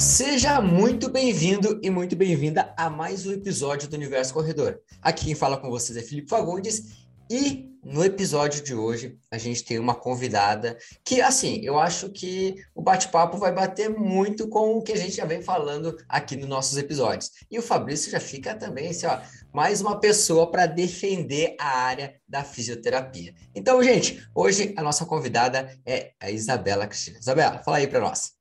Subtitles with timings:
[0.00, 4.80] Seja muito bem-vindo e muito bem-vinda a mais um episódio do Universo Corredor.
[5.02, 9.62] Aqui quem fala com vocês é Felipe Fagundes e no episódio de hoje a gente
[9.62, 14.82] tem uma convidada que, assim, eu acho que o bate-papo vai bater muito com o
[14.82, 17.30] que a gente já vem falando aqui nos nossos episódios.
[17.50, 19.18] E o Fabrício já fica também, assim, ó,
[19.52, 23.34] mais uma pessoa para defender a área da fisioterapia.
[23.54, 27.18] Então, gente, hoje a nossa convidada é a Isabela Cristina.
[27.18, 28.39] Isabela, fala aí para nós.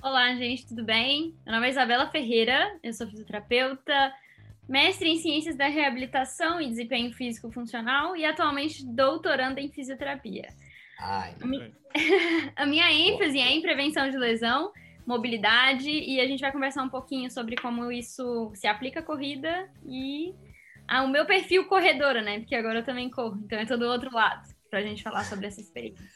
[0.00, 1.34] Olá, gente, tudo bem?
[1.44, 4.14] Meu nome é Isabela Ferreira, eu sou fisioterapeuta,
[4.68, 10.50] mestre em Ciências da Reabilitação e Desempenho Físico Funcional e atualmente doutoranda em Fisioterapia.
[11.00, 11.34] Ai,
[12.54, 14.72] a minha ênfase é em prevenção de lesão,
[15.04, 19.68] mobilidade e a gente vai conversar um pouquinho sobre como isso se aplica à corrida
[19.84, 20.32] e
[20.86, 22.38] ao meu perfil corredora, né?
[22.38, 25.24] Porque agora eu também corro, então é todo o outro lado para a gente falar
[25.24, 26.06] sobre essa experiência.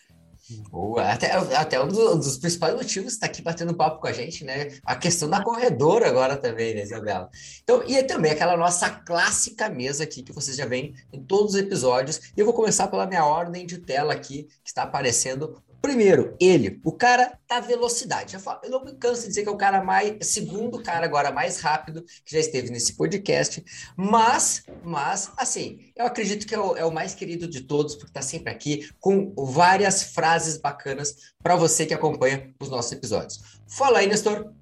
[0.71, 1.13] Boa.
[1.13, 4.69] Até, até um dos principais motivos está aqui batendo papo com a gente, né?
[4.85, 7.31] A questão da corredora agora também, né, Isabela?
[7.63, 11.55] Então, e é também aquela nossa clássica mesa aqui que vocês já veem em todos
[11.55, 12.33] os episódios.
[12.37, 16.81] E eu vou começar pela minha ordem de tela aqui, que está aparecendo Primeiro, ele,
[16.85, 18.37] o cara da velocidade.
[18.63, 21.61] Eu não me canso de dizer que é o cara mais, segundo cara agora mais
[21.61, 23.63] rápido que já esteve nesse podcast.
[23.97, 28.11] Mas, mas, assim, eu acredito que é o, é o mais querido de todos, porque
[28.11, 33.61] está sempre aqui com várias frases bacanas para você que acompanha os nossos episódios.
[33.67, 34.53] Fala aí, Nestor.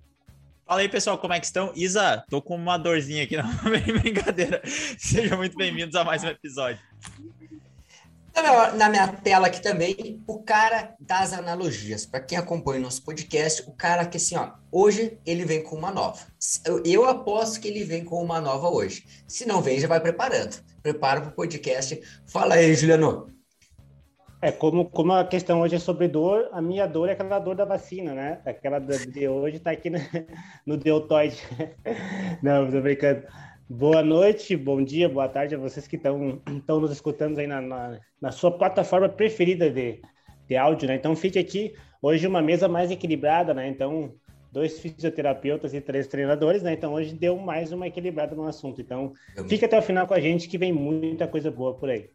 [0.67, 1.71] Fala aí, pessoal, como é que estão?
[1.77, 3.45] Isa, tô com uma dorzinha aqui na
[4.01, 4.63] brincadeira.
[4.65, 6.81] Sejam muito bem-vindos a mais um episódio.
[8.77, 12.07] Na minha tela aqui também, o cara das analogias.
[12.07, 15.77] Para quem acompanha o nosso podcast, o cara que assim, ó, hoje ele vem com
[15.77, 16.19] uma nova.
[16.85, 19.05] Eu, aposto que ele vem com uma nova hoje.
[19.29, 20.57] Se não vem, já vai preparando.
[20.83, 22.01] Prepara para o podcast.
[22.27, 23.29] Fala aí, Juliano.
[24.43, 27.55] É, como, como a questão hoje é sobre dor, a minha dor é aquela dor
[27.55, 28.41] da vacina, né?
[28.47, 29.99] Aquela de hoje está aqui no,
[30.65, 31.37] no deltoide.
[32.43, 33.23] Não, tô brincando.
[33.73, 36.43] Boa noite, bom dia, boa tarde a vocês que estão
[36.81, 40.03] nos escutando aí na, na, na, sua plataforma preferida de,
[40.49, 40.97] de áudio, né?
[40.97, 41.73] Então fique aqui
[42.03, 43.69] hoje uma mesa mais equilibrada, né?
[43.69, 44.13] Então,
[44.51, 46.73] dois fisioterapeutas e três treinadores, né?
[46.73, 48.81] Então hoje deu mais uma equilibrada no assunto.
[48.81, 49.13] Então,
[49.47, 52.11] fique até o final com a gente que vem muita coisa boa por aí.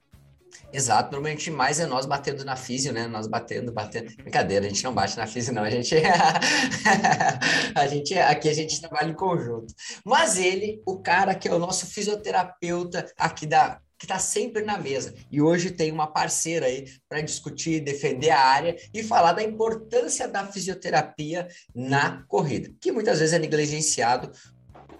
[0.71, 3.07] Exato, normalmente mais é nós batendo na físio, né?
[3.07, 4.13] Nós batendo, batendo.
[4.17, 5.63] Brincadeira, a gente não bate na físio, não.
[5.63, 5.95] A gente,
[7.75, 9.73] a gente aqui a gente trabalha em conjunto.
[10.03, 14.77] Mas ele, o cara que é o nosso fisioterapeuta aqui da que está sempre na
[14.77, 15.13] mesa.
[15.31, 20.27] E hoje tem uma parceira aí para discutir, defender a área e falar da importância
[20.27, 24.31] da fisioterapia na corrida, que muitas vezes é negligenciado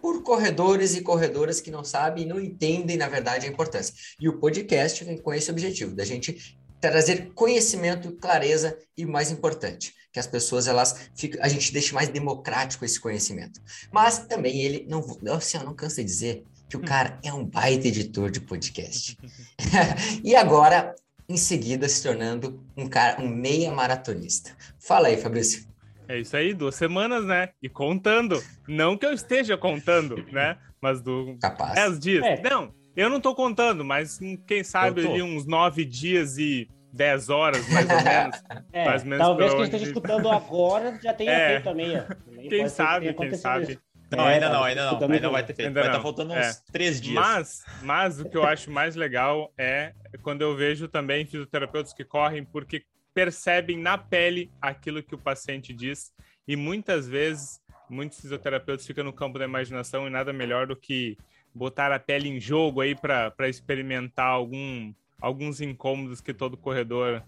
[0.05, 3.91] por corredores e corredoras que não sabem e não entendem, na verdade, a importância.
[4.19, 9.95] E o podcast vem com esse objetivo, da gente trazer conhecimento, clareza e, mais importante,
[10.13, 13.59] que as pessoas, elas ficam, a gente deixe mais democrático esse conhecimento.
[13.91, 15.03] Mas também ele, não,
[15.35, 16.85] assim, eu não canso de dizer que o hum.
[16.85, 19.17] cara é um baita editor de podcast.
[20.23, 20.93] e agora,
[21.27, 24.55] em seguida, se tornando um cara, um meia maratonista.
[24.77, 25.65] Fala aí, Fabrício.
[26.07, 27.49] É isso aí, duas semanas, né?
[27.61, 28.41] E contando.
[28.67, 30.57] Não que eu esteja contando, né?
[30.81, 31.37] Mas do.
[31.41, 31.73] Capaz.
[31.73, 32.23] Dez dias.
[32.23, 32.41] É.
[32.41, 37.67] Não, eu não tô contando, mas quem sabe ali uns nove dias e dez horas,
[37.69, 38.43] mais ou menos.
[38.71, 41.49] É, mais ou menos talvez quem esteja escutando agora já tenha é.
[41.53, 42.07] feito a meia.
[42.49, 43.79] Quem sabe, quem sabe.
[44.11, 45.01] Não, ainda não, ainda não.
[45.01, 45.67] Ainda não vai ter feito.
[45.67, 46.53] Ainda vai estar tá faltando uns é.
[46.71, 47.15] três dias.
[47.15, 52.05] Mas, mas o que eu acho mais legal é quando eu vejo também fisioterapeutas que
[52.05, 52.83] correm porque
[53.15, 56.13] percebem na pele aquilo que o paciente diz
[56.45, 61.17] e muitas vezes muitos fisioterapeutas ficam no campo da imaginação e nada melhor do que
[61.53, 67.23] botar a pele em jogo aí para experimentar algum, alguns incômodos que todo corredor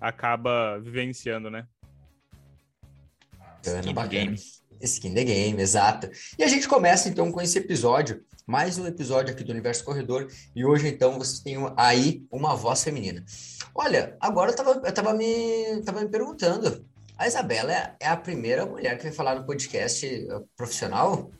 [0.00, 1.66] acaba vivenciando, né?
[3.62, 4.36] Skin the game.
[4.80, 6.08] Skin the game, exato.
[6.38, 10.28] E a gente começa então com esse episódio, mais um episódio aqui do Universo Corredor,
[10.54, 13.24] e hoje então vocês têm aí uma voz feminina.
[13.74, 16.84] Olha, agora eu tava, eu tava, me, tava me perguntando.
[17.16, 21.30] A Isabela é, é a primeira mulher que vai falar no podcast eh, profissional?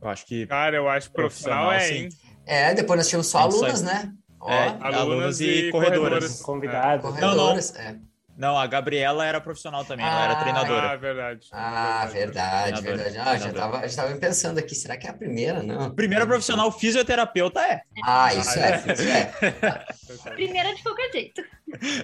[0.00, 0.46] Eu acho que.
[0.46, 2.08] Cara, eu acho profissional, profissional é, hein?
[2.44, 4.12] É, depois nós tínhamos só alunas, né?
[4.40, 6.40] Ó, é, alunas, alunas e, e corredoras.
[6.40, 7.08] Convidados.
[7.08, 7.90] Corredoras, não, não.
[7.90, 8.11] é.
[8.36, 10.90] Não, a Gabriela era profissional também, ah, ela era treinadora.
[10.90, 11.48] Ah, verdade.
[11.52, 13.18] Ah, verdade, verdade.
[13.18, 15.62] Ah, já estava já tava pensando aqui, será que é a primeira?
[15.62, 15.94] Não.
[15.94, 17.82] Primeira profissional fisioterapeuta é.
[18.02, 20.30] Ah, isso é, isso é.
[20.34, 21.42] primeira de qualquer jeito.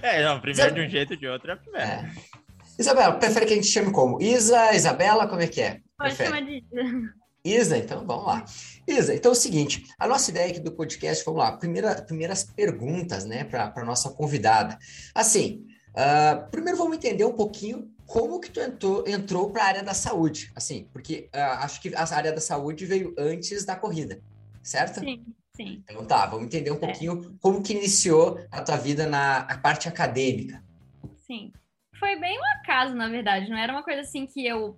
[0.03, 1.87] É, não, primeira de um jeito de outro é a primeira.
[1.87, 2.11] É.
[2.79, 4.23] Isabela, prefere que a gente chame como?
[4.23, 5.81] Isa, Isabela, como é que é?
[5.97, 6.29] Pode prefere?
[6.29, 7.19] chamar de Isa.
[7.45, 8.45] Isa, então vamos lá.
[8.87, 12.45] Isa, então é o seguinte, a nossa ideia aqui do podcast, vamos lá, primeira, primeiras
[12.45, 14.79] perguntas, né, para a nossa convidada.
[15.15, 15.65] Assim,
[15.99, 19.93] Uh, primeiro vamos entender um pouquinho como que tu entrou, entrou para a área da
[19.93, 24.23] saúde, assim, porque uh, acho que a área da saúde veio antes da corrida,
[24.62, 25.00] certo?
[25.00, 25.83] Sim, sim.
[25.85, 26.79] Então tá, vamos entender um é.
[26.79, 30.62] pouquinho como que iniciou a tua vida na parte acadêmica.
[31.27, 31.53] Sim.
[31.99, 34.77] Foi bem um acaso, na verdade, não era uma coisa assim que eu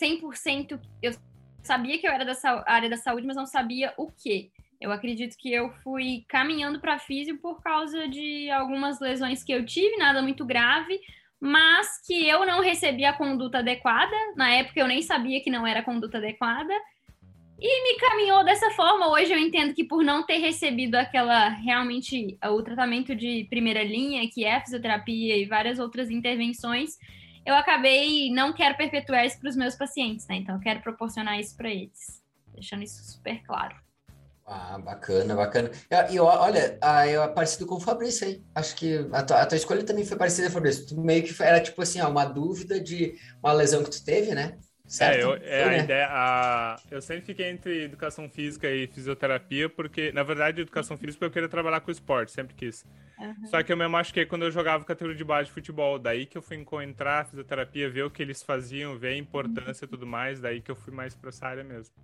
[0.00, 1.14] 100% eu
[1.62, 2.34] sabia que eu era da
[2.66, 4.52] área da saúde, mas não sabia o que.
[4.82, 9.64] Eu acredito que eu fui caminhando para físico por causa de algumas lesões que eu
[9.64, 11.00] tive, nada muito grave,
[11.38, 14.16] mas que eu não recebi a conduta adequada.
[14.34, 16.74] Na época eu nem sabia que não era conduta adequada.
[17.60, 19.08] E me caminhou dessa forma.
[19.08, 24.28] Hoje eu entendo que por não ter recebido aquela realmente o tratamento de primeira linha,
[24.28, 26.98] que é a fisioterapia e várias outras intervenções,
[27.46, 30.38] eu acabei não quero perpetuar isso para os meus pacientes, né?
[30.38, 32.20] Então eu quero proporcionar isso para eles,
[32.52, 33.76] deixando isso super claro.
[34.44, 35.70] Ah, bacana, bacana.
[36.10, 38.42] E olha, é parecido com o Fabrício aí.
[38.54, 40.86] Acho que a tua, a tua escolha também foi parecida, Fabrício.
[40.86, 44.34] Tu meio que era tipo assim, ó, uma dúvida de uma lesão que tu teve,
[44.34, 44.58] né?
[44.86, 45.18] Certo?
[45.18, 46.08] É, eu, é a ideia.
[46.10, 51.30] A, eu sempre fiquei entre educação física e fisioterapia, porque, na verdade, educação física eu
[51.30, 52.84] queria trabalhar com esporte, sempre quis.
[53.18, 53.46] Uhum.
[53.46, 55.98] Só que eu me machuquei quando eu jogava categoria de base de futebol.
[55.98, 59.84] Daí que eu fui encontrar a fisioterapia, ver o que eles faziam, ver a importância
[59.84, 60.40] e tudo mais.
[60.40, 61.94] Daí que eu fui mais para essa área mesmo.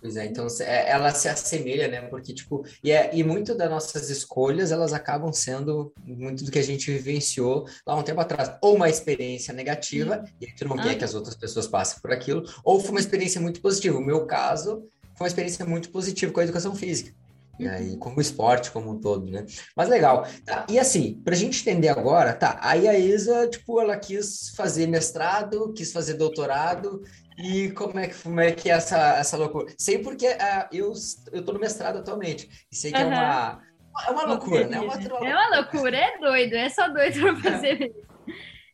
[0.00, 2.00] Pois é, então é, ela se assemelha, né?
[2.02, 6.58] Porque, tipo, e, é, e muito das nossas escolhas, elas acabam sendo muito do que
[6.58, 8.50] a gente vivenciou lá um tempo atrás.
[8.62, 10.82] Ou uma experiência negativa, e a gente não ah.
[10.82, 13.98] quer que as outras pessoas passem por aquilo, ou foi uma experiência muito positiva.
[13.98, 17.12] O meu caso foi uma experiência muito positiva com a educação física.
[17.60, 17.98] E aí, uhum.
[17.98, 19.44] como esporte como um todo, né?
[19.76, 20.26] Mas legal.
[20.44, 24.50] Tá, e assim, para a gente entender agora, tá, aí a Isa, tipo, ela quis
[24.56, 27.02] fazer mestrado, quis fazer doutorado,
[27.36, 29.72] e como é que, como é, que é essa, essa loucura?
[29.78, 30.92] Sei porque uh, eu,
[31.32, 32.48] eu tô no mestrado atualmente.
[32.70, 33.04] E sei que uhum.
[33.04, 33.62] é uma.
[34.06, 34.76] É uma loucura, né?
[34.76, 35.28] É uma, loucura.
[35.28, 38.10] é uma loucura, é doido, é só doido pra fazer isso.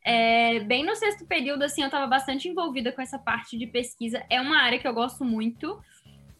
[0.04, 4.24] É, bem no sexto período, assim, eu estava bastante envolvida com essa parte de pesquisa.
[4.30, 5.80] É uma área que eu gosto muito.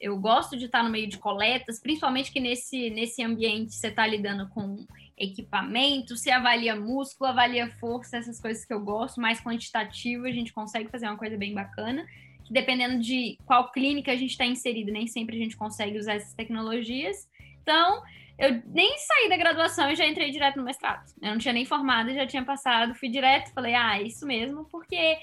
[0.00, 4.06] Eu gosto de estar no meio de coletas, principalmente que nesse, nesse ambiente você está
[4.06, 10.26] lidando com equipamento, se avalia músculo, avalia força, essas coisas que eu gosto, mais quantitativo,
[10.26, 12.06] a gente consegue fazer uma coisa bem bacana.
[12.44, 16.14] Que dependendo de qual clínica a gente está inserido, nem sempre a gente consegue usar
[16.14, 17.28] essas tecnologias.
[17.62, 18.02] Então,
[18.38, 21.10] eu nem saí da graduação e já entrei direto no mestrado.
[21.22, 24.66] Eu não tinha nem formado, já tinha passado, fui direto, falei, ah, é isso mesmo,
[24.66, 25.16] porque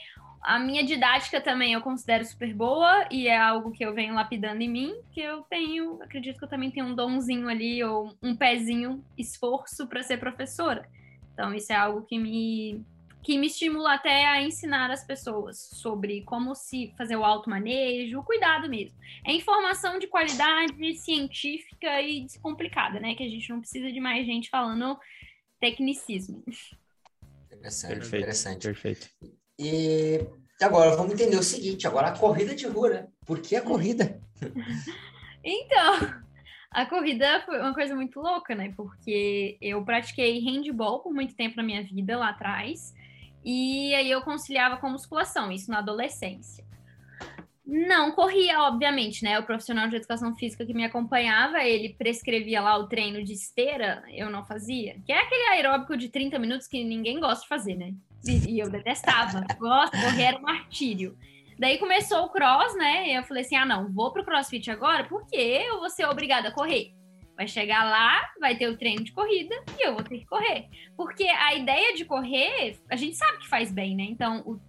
[0.44, 4.62] a minha didática também eu considero super boa e é algo que eu venho lapidando
[4.62, 8.36] em mim, que eu tenho, acredito que eu também tenho um donzinho ali ou um
[8.36, 10.88] pezinho esforço para ser professora.
[11.34, 12.86] Então isso é algo que me
[13.24, 18.20] que me estimula até a ensinar as pessoas sobre como se fazer o auto manejo,
[18.20, 18.98] o cuidado mesmo.
[19.26, 23.16] É informação de qualidade científica e descomplicada, né?
[23.16, 25.00] Que a gente não precisa de mais gente falando
[25.58, 26.44] tecnicismo.
[27.50, 28.64] Interessante, perfeito, interessante.
[28.64, 29.10] Perfeito.
[29.64, 30.20] E
[30.62, 33.08] agora vamos entender o seguinte: agora a corrida de rua, né?
[33.26, 34.20] Por que a corrida?
[35.44, 36.22] então,
[36.70, 38.74] a corrida foi uma coisa muito louca, né?
[38.76, 42.94] Porque eu pratiquei handball por muito tempo na minha vida lá atrás.
[43.46, 46.63] E aí eu conciliava com musculação, isso na adolescência.
[47.66, 49.40] Não corria, obviamente, né?
[49.40, 54.04] O profissional de educação física que me acompanhava, ele prescrevia lá o treino de esteira,
[54.10, 55.00] eu não fazia.
[55.06, 57.94] Que é aquele aeróbico de 30 minutos que ninguém gosta de fazer, né?
[58.26, 59.46] E, eu detestava.
[59.58, 61.18] Gosto, correr era um martírio.
[61.58, 63.10] Daí começou o cross, né?
[63.10, 66.50] E eu falei assim: ah, não, vou pro crossfit agora porque eu vou ser obrigada
[66.50, 66.94] a correr.
[67.36, 70.68] Vai chegar lá, vai ter o treino de corrida e eu vou ter que correr.
[70.96, 74.04] Porque a ideia de correr, a gente sabe que faz bem, né?
[74.04, 74.60] Então, o,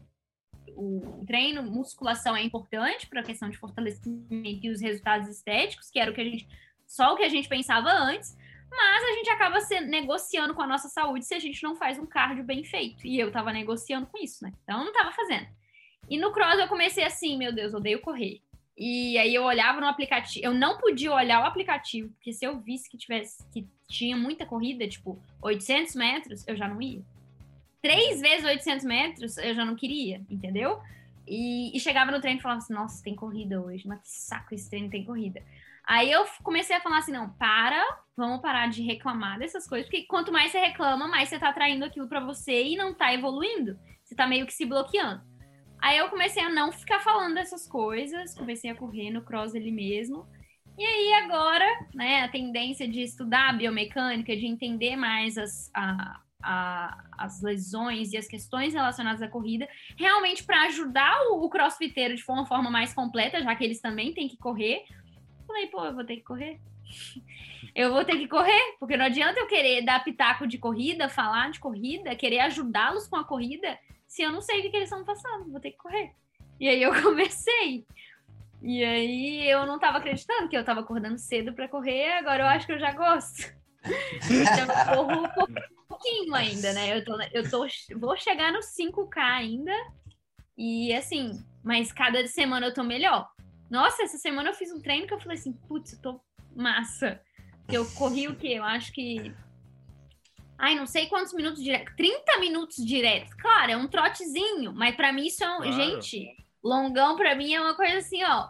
[0.77, 5.99] o treino, musculação é importante para a questão de fortalecimento e os resultados estéticos, que
[5.99, 6.49] era o que a gente,
[6.87, 8.37] só o que a gente pensava antes.
[8.71, 11.99] Mas a gente acaba se, negociando com a nossa saúde se a gente não faz
[11.99, 13.07] um cardio bem feito.
[13.07, 14.53] E eu tava negociando com isso, né?
[14.63, 15.47] Então eu não tava fazendo.
[16.11, 18.41] E no cross eu comecei assim, meu Deus, odeio correr.
[18.77, 22.59] E aí eu olhava no aplicativo, eu não podia olhar o aplicativo, porque se eu
[22.59, 27.01] visse que tivesse que tinha muita corrida, tipo 800 metros, eu já não ia.
[27.85, 30.81] Três vezes 800 metros, eu já não queria, entendeu?
[31.29, 34.55] E, e chegava no treino e falava assim, nossa, tem corrida hoje, mas que saco
[34.55, 35.43] esse treino tem corrida.
[35.87, 37.85] Aí eu comecei a falar assim, não, para,
[38.17, 41.85] vamos parar de reclamar dessas coisas, porque quanto mais você reclama, mais você tá atraindo
[41.85, 43.79] aquilo para você e não tá evoluindo.
[44.03, 45.23] Você tá meio que se bloqueando.
[45.79, 49.71] Aí eu comecei a não ficar falando dessas coisas, comecei a correr no cross ali
[49.71, 50.27] mesmo.
[50.79, 57.05] E aí agora, né, a tendência de estudar biomecânica, de entender mais as, a, a,
[57.19, 62.25] as lesões e as questões relacionadas à corrida, realmente para ajudar o, o crossfiteiro de
[62.29, 64.85] uma forma mais completa, já que eles também têm que correr,
[65.47, 66.61] Falei, pô, eu vou ter que correr.
[67.75, 71.51] eu vou ter que correr, porque não adianta eu querer dar pitaco de corrida, falar
[71.51, 74.91] de corrida, querer ajudá-los com a corrida, se eu não sei o que, que eles
[74.91, 76.13] estão passando, vou ter que correr.
[76.59, 77.87] E aí eu comecei.
[78.63, 82.49] E aí eu não tava acreditando que eu tava acordando cedo para correr, agora eu
[82.49, 83.53] acho que eu já gosto.
[84.25, 85.29] Então eu corro um
[86.05, 86.97] pouquinho ainda, né?
[86.97, 87.67] Eu, tô, eu tô,
[87.99, 89.73] vou chegar no 5K ainda.
[90.57, 93.29] E assim, mas cada semana eu tô melhor.
[93.71, 96.21] Nossa, essa semana eu fiz um treino que eu falei assim, putz, eu tô
[96.55, 97.21] massa.
[97.67, 98.49] Que eu corri o quê?
[98.49, 99.35] Eu acho que.
[100.57, 101.93] Ai, não sei quantos minutos direto.
[101.97, 103.35] 30 minutos direto.
[103.39, 105.57] Claro, é um trotezinho, mas para mim isso é um.
[105.57, 105.73] Claro.
[105.73, 108.49] Gente, longão para mim é uma coisa assim, ó.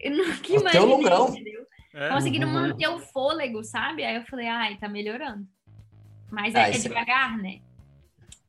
[0.00, 1.28] Eu nunca imaginei, longão.
[1.28, 1.66] entendeu?
[1.92, 2.08] É.
[2.08, 2.52] Conseguindo uhum.
[2.52, 4.04] manter o fôlego, sabe?
[4.04, 5.46] Aí eu falei, ai, tá melhorando.
[6.34, 7.60] Mas ah, é, é devagar, né?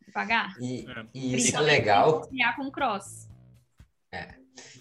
[0.06, 0.56] Devagar.
[0.60, 2.28] E, e isso é legal.
[2.56, 3.30] com cross.
[4.12, 4.36] É.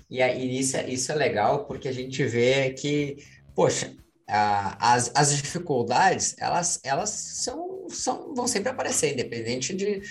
[0.09, 3.19] E aí, isso, é, isso é legal porque a gente vê que,
[3.55, 3.95] poxa,
[4.29, 10.03] a, as, as dificuldades, elas, elas são, são, vão sempre aparecer, independente de,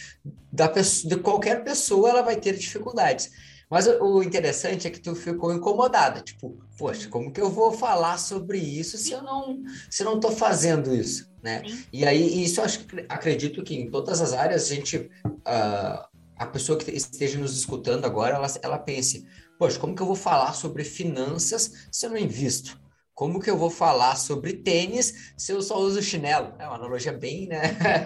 [0.52, 3.32] da pessoa, de qualquer pessoa, ela vai ter dificuldades.
[3.74, 8.20] Mas o, interessante é que tu ficou incomodada, tipo, poxa, como que eu vou falar
[8.20, 11.64] sobre isso se eu não, se eu não tô fazendo isso, né?
[11.68, 11.84] Sim.
[11.92, 16.46] E aí, isso eu acho, acredito que em todas as áreas a gente, uh, a
[16.46, 19.26] pessoa que esteja nos escutando agora, ela, ela pense,
[19.58, 22.80] poxa, como que eu vou falar sobre finanças se eu não invisto?
[23.16, 26.54] Como que eu vou falar sobre tênis se eu só uso chinelo?
[26.60, 27.62] É uma analogia bem, né?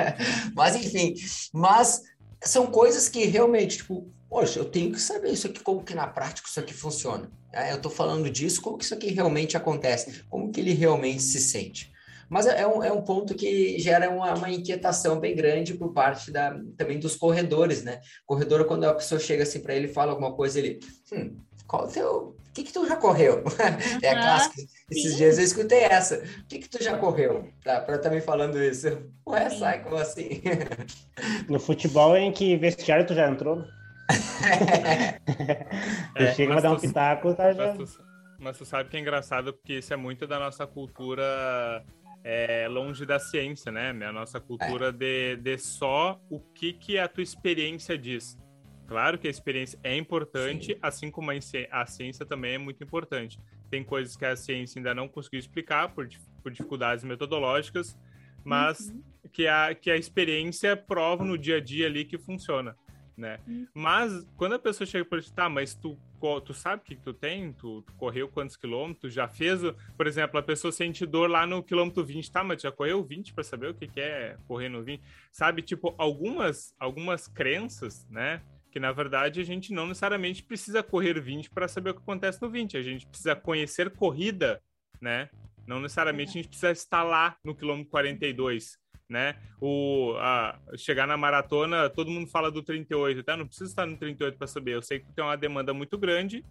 [0.56, 1.14] mas enfim,
[1.54, 2.04] mas
[2.42, 6.08] são coisas que realmente, tipo, poxa, eu tenho que saber isso aqui, como que na
[6.08, 7.30] prática isso aqui funciona.
[7.52, 11.22] É, eu estou falando disso, como que isso aqui realmente acontece, como que ele realmente
[11.22, 11.92] se sente.
[12.30, 15.94] Mas é, é um, é um ponto que gera uma, uma, inquietação bem grande por
[15.94, 18.02] parte da, também dos corredores, né?
[18.26, 20.80] Corredor, quando a pessoa chega assim para ele e fala alguma coisa, ele,
[21.12, 23.38] hum, qual o teu, o que que tu já correu?
[23.38, 23.44] Uhum.
[24.04, 24.62] É a clássica.
[24.92, 25.18] Esses Sim.
[25.18, 26.18] dias eu escutei essa.
[26.18, 27.48] O que que tu já correu?
[27.64, 28.88] Tá, para estar me falando isso.
[29.28, 30.42] Ué, sai como assim?
[31.48, 33.64] No futebol, em que vestiário tu já entrou?
[36.16, 37.76] é, chega pra dar um pitaco, tá já...
[37.76, 38.04] Mas tu,
[38.40, 41.84] mas tu sabe que é engraçado porque isso é muito da nossa cultura
[42.24, 43.90] é, longe da ciência, né?
[43.90, 44.92] A nossa cultura é.
[44.92, 48.38] de, de só o que, que a tua experiência diz.
[48.88, 50.80] Claro que a experiência é importante, Sim.
[50.82, 53.38] assim como a ciência também é muito importante.
[53.70, 56.08] Tem coisas que a ciência ainda não conseguiu explicar por,
[56.42, 57.98] por dificuldades metodológicas,
[58.46, 59.04] mas uhum.
[59.34, 62.78] que, a, que a experiência prova no dia a dia ali que funciona
[63.18, 63.40] né?
[63.48, 63.68] Hum.
[63.74, 65.98] Mas quando a pessoa chega para ti, tá, mas tu,
[66.46, 67.52] tu sabe o que tu tem?
[67.54, 69.14] Tu, tu, correu quantos quilômetros?
[69.14, 69.62] Já fez,
[69.98, 73.34] por exemplo, a pessoa sente dor lá no quilômetro 20, tá, mas já correu 20
[73.34, 75.02] para saber o que, que é correr no 20?
[75.32, 78.42] Sabe, tipo, algumas, algumas crenças, né?
[78.72, 82.40] Que na verdade a gente não necessariamente precisa correr 20 para saber o que acontece
[82.42, 84.62] no 20, a gente precisa conhecer corrida,
[85.02, 85.30] né?
[85.66, 88.78] Não necessariamente a gente precisa estar lá no quilômetro 42
[89.10, 89.36] né?
[89.62, 93.38] O, a, chegar na maratona, todo mundo fala do 38, tá?
[93.38, 94.76] Não precisa estar no 38 para saber.
[94.76, 96.44] Eu sei que tem uma demanda muito grande,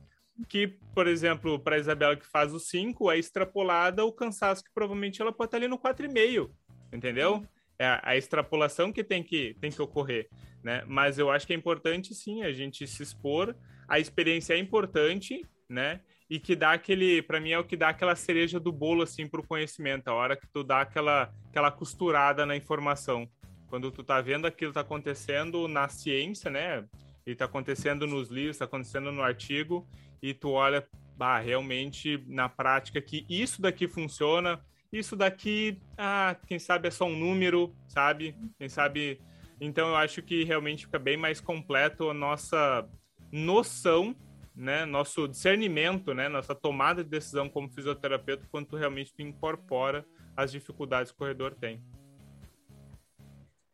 [0.49, 4.71] que, por exemplo, para a Isabela que faz o 5, é extrapolada o cansaço que
[4.75, 6.51] provavelmente ela pode estar ali no 4,5,
[6.93, 7.47] entendeu?
[7.79, 10.29] É a, a extrapolação que tem que, tem que ocorrer,
[10.63, 10.83] né?
[10.87, 13.55] Mas eu acho que é importante, sim, a gente se expor.
[13.89, 16.01] A experiência é importante, né?
[16.29, 19.29] E que dá aquele, para mim é o que dá aquela cereja do bolo assim
[19.29, 23.29] pro conhecimento, a hora que tu dá aquela aquela costurada na informação.
[23.69, 26.85] Quando tu tá vendo aquilo tá acontecendo na ciência, né?
[27.27, 29.87] E tá acontecendo nos livros, tá acontecendo no artigo
[30.23, 34.61] e tu olha, bah, realmente na prática que isso daqui funciona,
[34.93, 38.37] isso daqui, ah, quem sabe é só um número, sabe?
[38.59, 39.21] Quem sabe
[39.61, 42.87] então eu acho que realmente fica bem mais completo a nossa
[43.33, 44.15] noção
[44.57, 50.05] né, nosso discernimento, né, nossa tomada de decisão como fisioterapeuta, quando tu realmente tu incorpora
[50.35, 51.83] as dificuldades que o corredor tem.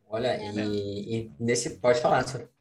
[0.09, 0.67] Olha, é, né?
[0.67, 2.52] e, e, nesse pode falar, senhor.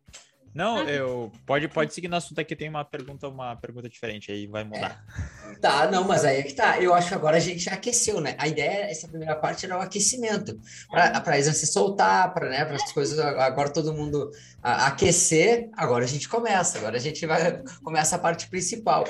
[0.53, 0.83] Não, ah.
[0.83, 4.63] eu pode pode seguir no assunto aqui, tem uma pergunta, uma pergunta diferente aí, vai
[4.63, 5.03] mudar.
[5.49, 5.55] É.
[5.55, 6.79] Tá, não, mas aí é que tá.
[6.79, 8.35] Eu acho que agora a gente já aqueceu, né?
[8.37, 12.91] A ideia, essa primeira parte era o aquecimento, para eles se soltar, para né, as
[12.91, 14.29] coisas agora todo mundo
[14.61, 15.69] a, aquecer.
[15.73, 19.07] Agora a gente começa, agora a gente vai começa a parte principal.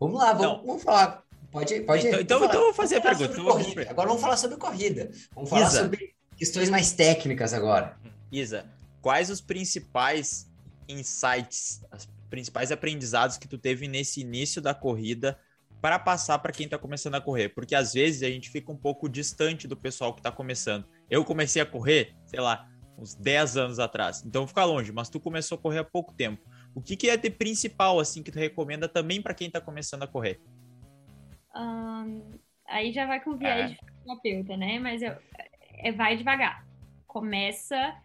[0.00, 1.22] Vamos lá, vamos, vamos falar.
[1.50, 2.06] Pode, pode.
[2.06, 3.40] Então, então, então eu vou fazer a pergunta.
[3.90, 5.10] Agora vamos falar sobre corrida.
[5.34, 5.82] Vamos falar Isa.
[5.82, 7.96] sobre questões mais técnicas agora.
[8.30, 8.66] Isa,
[9.00, 10.48] quais os principais
[10.88, 15.38] insights, os principais aprendizados que tu teve nesse início da corrida
[15.80, 17.50] para passar para quem está começando a correr?
[17.50, 20.86] Porque às vezes a gente fica um pouco distante do pessoal que está começando.
[21.08, 22.68] Eu comecei a correr, sei lá,
[22.98, 24.24] uns 10 anos atrás.
[24.24, 26.42] Então fica longe, mas tu começou a correr há pouco tempo.
[26.74, 30.02] O que, que é de principal assim que tu recomenda também para quem está começando
[30.02, 30.40] a correr?
[31.54, 33.74] Um, aí já vai com viés é.
[33.74, 34.78] de terapeuta, né?
[34.78, 35.16] Mas eu,
[35.74, 36.66] é, vai devagar.
[37.06, 37.96] Começa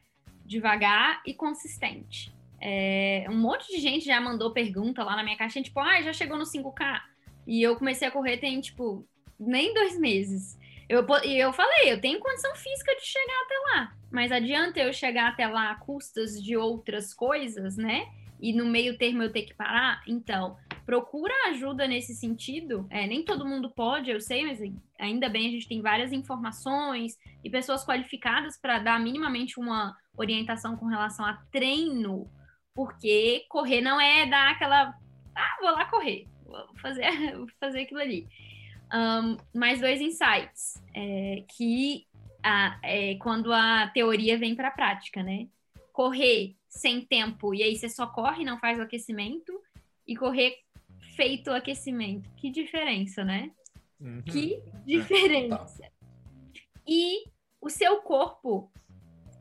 [0.46, 2.33] devagar e consistente.
[2.66, 6.14] É, um monte de gente já mandou pergunta lá na minha caixinha, tipo, ah, já
[6.14, 7.02] chegou no 5K.
[7.46, 9.06] E eu comecei a correr tem, tipo,
[9.38, 10.58] nem dois meses.
[10.88, 13.94] Eu, e eu falei, eu tenho condição física de chegar até lá.
[14.10, 18.08] Mas adianta eu chegar até lá a custas de outras coisas, né?
[18.40, 20.02] E no meio termo eu ter que parar?
[20.08, 20.56] Então,
[20.86, 22.88] procura ajuda nesse sentido.
[22.90, 24.62] É, nem todo mundo pode, eu sei, mas
[24.98, 30.78] ainda bem a gente tem várias informações e pessoas qualificadas para dar minimamente uma orientação
[30.78, 32.30] com relação a treino,
[32.74, 34.96] porque correr não é dar aquela.
[35.36, 37.04] Ah, vou lá correr, vou fazer,
[37.38, 38.28] vou fazer aquilo ali.
[38.94, 42.06] Um, mais dois insights, é, que
[42.44, 45.48] a, é, quando a teoria vem para a prática, né?
[45.92, 49.54] Correr sem tempo e aí você só corre, não faz o aquecimento,
[50.08, 50.58] e correr
[51.16, 52.30] feito o aquecimento.
[52.36, 53.52] Que diferença, né?
[54.00, 54.22] Uhum.
[54.24, 55.90] Que diferença.
[56.88, 57.24] E
[57.62, 58.72] o seu corpo,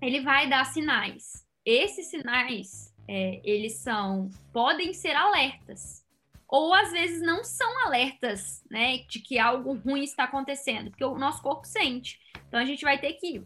[0.01, 1.47] ele vai dar sinais.
[1.65, 6.03] Esses sinais, é, eles são, podem ser alertas.
[6.49, 11.19] Ou às vezes não são alertas, né, de que algo ruim está acontecendo, porque o
[11.19, 12.21] nosso corpo sente.
[12.47, 13.43] Então a gente vai ter que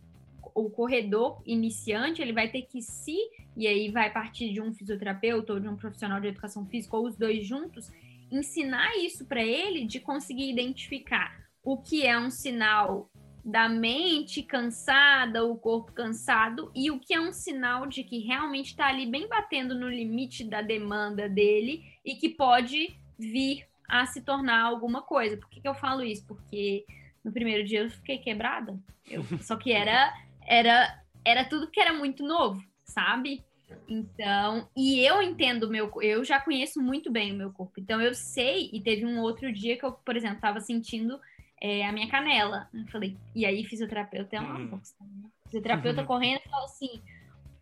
[0.54, 3.16] o corredor iniciante, ele vai ter que se,
[3.56, 7.06] e aí vai partir de um fisioterapeuta ou de um profissional de educação física, ou
[7.06, 7.92] os dois juntos,
[8.30, 13.10] ensinar isso para ele de conseguir identificar o que é um sinal
[13.46, 18.70] da mente cansada, o corpo cansado, e o que é um sinal de que realmente
[18.70, 24.20] está ali bem batendo no limite da demanda dele e que pode vir a se
[24.22, 25.36] tornar alguma coisa.
[25.36, 26.26] Por que, que eu falo isso?
[26.26, 26.84] Porque
[27.24, 28.76] no primeiro dia eu fiquei quebrada.
[29.08, 30.12] Eu, só que era,
[30.44, 33.44] era, era tudo que era muito novo, sabe?
[33.88, 37.78] Então, e eu entendo meu, eu já conheço muito bem o meu corpo.
[37.78, 41.20] Então eu sei, e teve um outro dia que eu, por exemplo, estava sentindo
[41.60, 42.68] é, a minha canela.
[42.72, 44.66] Eu falei, e aí fisioterapeuta é uma uhum.
[44.68, 45.04] bosta.
[45.04, 45.28] Né?
[45.46, 46.06] Fisioterapeuta uhum.
[46.08, 47.02] correndo e falou assim: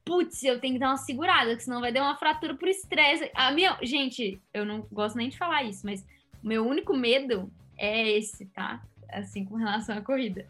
[0.04, 3.30] putz, eu tenho que dar uma segurada, que senão vai dar uma fratura por estresse.
[3.34, 6.06] A minha, gente, eu não gosto nem de falar isso, mas
[6.42, 8.82] o meu único medo é esse, tá?
[9.10, 10.46] Assim, com relação à corrida.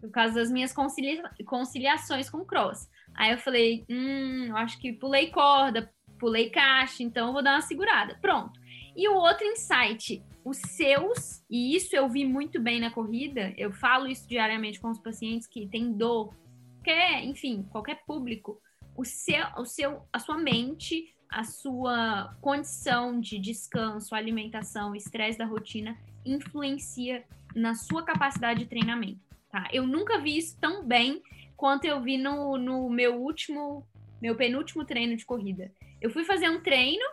[0.00, 2.88] Por causa das minhas concilia conciliações com cross.
[3.14, 7.54] Aí eu falei, hum, eu acho que pulei corda, pulei caixa, então eu vou dar
[7.54, 8.16] uma segurada.
[8.20, 8.60] Pronto.
[8.96, 13.72] E o outro insight, os seus, e isso eu vi muito bem na corrida, eu
[13.72, 16.34] falo isso diariamente com os pacientes que têm dor,
[16.82, 18.60] qualquer, enfim, qualquer público,
[18.96, 25.46] o seu, o seu, a sua mente, a sua condição de descanso, alimentação, estresse da
[25.46, 27.24] rotina influencia
[27.54, 29.68] na sua capacidade de treinamento, tá?
[29.72, 31.22] Eu nunca vi isso tão bem
[31.56, 33.86] quanto eu vi no, no meu último,
[34.20, 35.72] meu penúltimo treino de corrida.
[36.00, 37.04] Eu fui fazer um treino,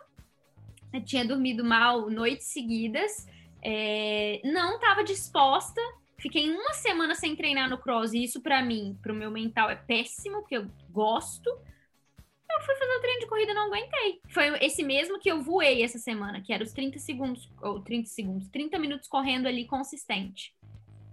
[1.05, 3.27] tinha dormido mal noites seguidas,
[3.61, 5.81] é, não estava disposta,
[6.17, 9.69] fiquei uma semana sem treinar no cross, e isso para mim, para o meu mental,
[9.69, 11.49] é péssimo, porque eu gosto.
[11.49, 14.21] Eu fui fazer o treino de corrida e não aguentei.
[14.29, 18.09] Foi esse mesmo que eu voei essa semana, que era os 30 segundos, ou 30
[18.09, 20.53] segundos, 30 minutos correndo ali consistente.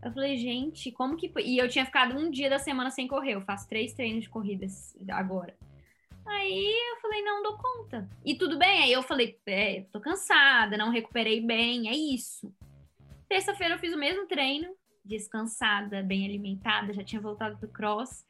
[0.02, 1.30] Eu falei, gente, como que.
[1.40, 3.34] E eu tinha ficado um dia da semana sem correr.
[3.34, 5.56] Eu faço três treinos de corridas agora.
[6.26, 8.08] Aí eu falei, não dou conta.
[8.24, 8.82] E tudo bem.
[8.82, 12.52] Aí eu falei, é, tô cansada, não recuperei bem, é isso.
[13.28, 14.68] Terça-feira eu fiz o mesmo treino,
[15.04, 18.24] descansada, bem alimentada, já tinha voltado pro cross.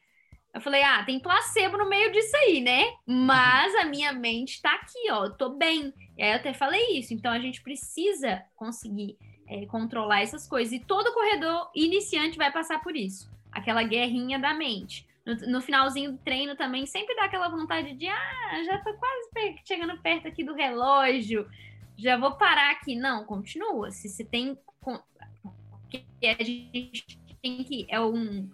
[0.53, 2.93] Eu falei, ah, tem placebo no meio disso aí, né?
[3.05, 5.93] Mas a minha mente tá aqui, ó, tô bem.
[6.17, 7.13] E aí eu até falei isso.
[7.13, 10.73] Então a gente precisa conseguir é, controlar essas coisas.
[10.73, 13.29] E todo corredor iniciante vai passar por isso.
[13.51, 15.07] Aquela guerrinha da mente.
[15.27, 19.59] No, no, finalzinho do treino também sempre dá aquela vontade de ah, já tô quase
[19.67, 21.45] chegando perto aqui do relógio,
[21.97, 22.95] já vou parar aqui.
[22.95, 23.91] Não, continua.
[23.91, 24.57] Se você tem.
[24.81, 27.85] Porque a gente tem que.
[27.89, 28.49] É um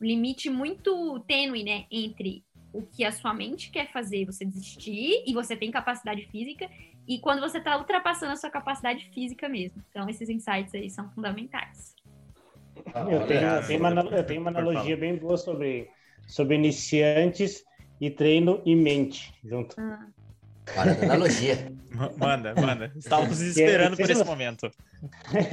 [0.00, 1.84] limite muito tênue, né?
[1.90, 6.68] Entre o que a sua mente quer fazer, você desistir, e você tem capacidade física,
[7.06, 9.82] e quando você está ultrapassando a sua capacidade física mesmo.
[9.90, 11.94] Então, esses insights aí são fundamentais.
[12.84, 15.88] Eu tenho, eu tenho, uma, eu tenho uma analogia bem boa sobre,
[16.26, 17.64] sobre iniciantes
[18.00, 19.76] e treino e mente junto.
[19.78, 20.06] Ah.
[20.76, 21.72] Olha, analogia.
[22.16, 22.92] manda, manda.
[22.96, 24.70] Estávamos esperando por esse momento.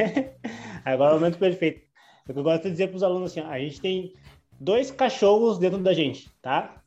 [0.85, 1.81] Agora é o momento perfeito.
[2.27, 4.13] O que eu gosto de dizer para os alunos assim, a gente tem
[4.59, 6.81] dois cachorros dentro da gente, tá?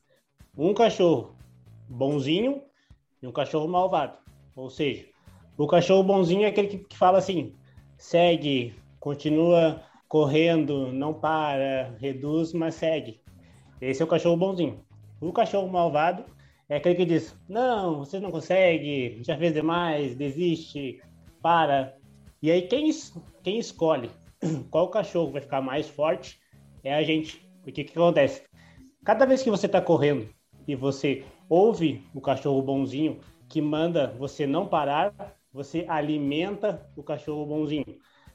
[0.57, 1.35] Um cachorro
[1.87, 2.63] bonzinho
[3.21, 4.17] e um cachorro malvado.
[4.55, 5.05] Ou seja,
[5.57, 7.53] o cachorro bonzinho é aquele que, que fala assim:
[7.97, 13.19] segue, continua correndo, não para, reduz, mas segue.
[13.81, 14.83] Esse é o cachorro bonzinho.
[15.21, 16.25] O cachorro malvado
[16.69, 21.01] é aquele que diz: não, você não consegue, já fez demais, desiste,
[21.41, 21.95] para.
[22.41, 22.89] E aí quem,
[23.43, 24.09] quem escolhe
[24.69, 26.39] qual cachorro vai ficar mais forte
[26.83, 27.45] é a gente.
[27.63, 28.43] Porque o que acontece?
[29.03, 30.29] Cada vez que você está correndo
[30.67, 35.13] e você ouve o cachorro bonzinho que manda você não parar,
[35.51, 37.85] você alimenta o cachorro bonzinho.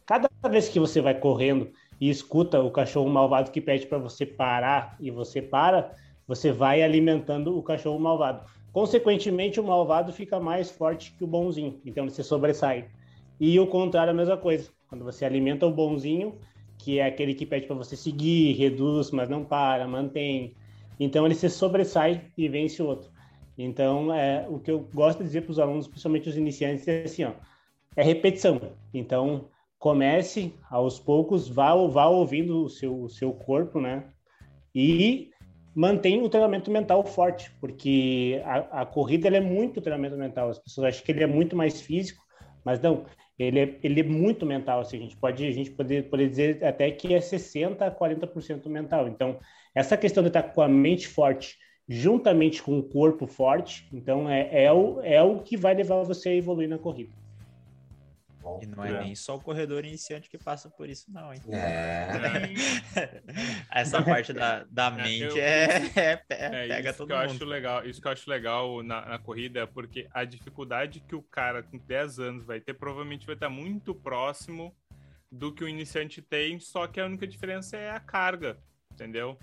[0.07, 4.25] Cada vez que você vai correndo e escuta o cachorro malvado que pede para você
[4.25, 5.95] parar e você para,
[6.27, 8.45] você vai alimentando o cachorro malvado.
[8.73, 12.87] Consequentemente, o malvado fica mais forte que o bonzinho, então você sobressai.
[13.39, 14.71] E o contrário, a mesma coisa.
[14.89, 16.39] Quando você alimenta o bonzinho,
[16.79, 20.55] que é aquele que pede para você seguir, reduz, mas não para, mantém.
[20.99, 23.11] Então ele se sobressai e vence o outro.
[23.57, 27.03] Então, é, o que eu gosto de dizer para os alunos, principalmente os iniciantes, é
[27.03, 27.33] assim, ó,
[27.95, 28.61] é repetição.
[28.93, 29.47] Então,
[29.81, 34.05] comece aos poucos, vá, vá ouvindo o seu, o seu corpo, né?
[34.75, 35.31] E
[35.75, 40.51] mantenha o treinamento mental forte, porque a, a corrida é muito treinamento mental.
[40.51, 42.23] As pessoas acham que ele é muito mais físico,
[42.63, 43.07] mas não,
[43.39, 44.81] ele é, ele é muito mental.
[44.81, 48.69] Assim, a gente pode a gente pode, pode dizer até que é 60 a 40%
[48.69, 49.09] mental.
[49.09, 49.39] Então,
[49.75, 51.57] essa questão de estar com a mente forte
[51.89, 56.29] juntamente com o corpo forte, então é, é, o, é o que vai levar você
[56.29, 57.13] a evoluir na corrida.
[58.63, 61.41] E não é, é, nem só o corredor iniciante que passa por isso, não, hein?
[61.51, 62.09] É.
[63.71, 67.25] Essa parte da, da é, mente eu, é, é, é, pega todo que mundo.
[67.25, 71.01] Eu acho legal, isso que eu acho legal na, na corrida é porque a dificuldade
[71.01, 74.75] que o cara com 10 anos vai ter provavelmente vai estar muito próximo
[75.31, 78.59] do que o iniciante tem, só que a única diferença é a carga,
[78.91, 79.39] entendeu?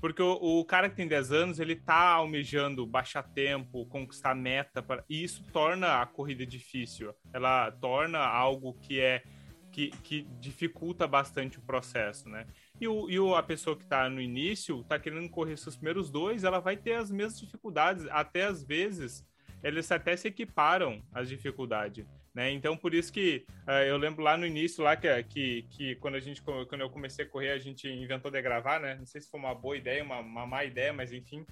[0.00, 4.82] Porque o, o, cara que tem 10 anos, ele tá almejando baixar tempo, conquistar meta,
[4.82, 5.04] pra...
[5.08, 7.12] e isso torna a corrida difícil.
[7.32, 9.22] Ela torna algo que é
[9.70, 12.46] que, que dificulta bastante o processo, né?
[12.80, 16.44] E, o, e a pessoa que está no início, está querendo correr seus primeiros dois,
[16.44, 19.26] ela vai ter as mesmas dificuldades, até às vezes
[19.62, 22.06] eles até se equiparam às dificuldades.
[22.38, 22.52] Né?
[22.52, 26.14] Então, por isso que uh, eu lembro lá no início, lá que, que, que, quando,
[26.14, 28.94] a gente, quando eu comecei a correr, a gente inventou de gravar, né?
[28.94, 31.44] Não sei se foi uma boa ideia, uma, uma má ideia, mas enfim.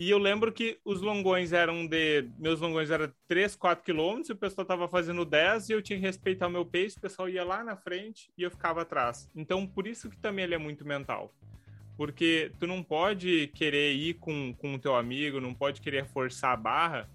[0.00, 2.28] E eu lembro que os longões eram de.
[2.36, 6.04] Meus longões eram 3, 4 quilômetros, o pessoal estava fazendo 10 e eu tinha que
[6.04, 9.30] respeitar o meu pace, o pessoal ia lá na frente e eu ficava atrás.
[9.36, 11.32] Então, por isso que também ele é muito mental.
[11.96, 16.54] Porque tu não pode querer ir com, com o teu amigo, não pode querer forçar
[16.54, 17.08] a barra.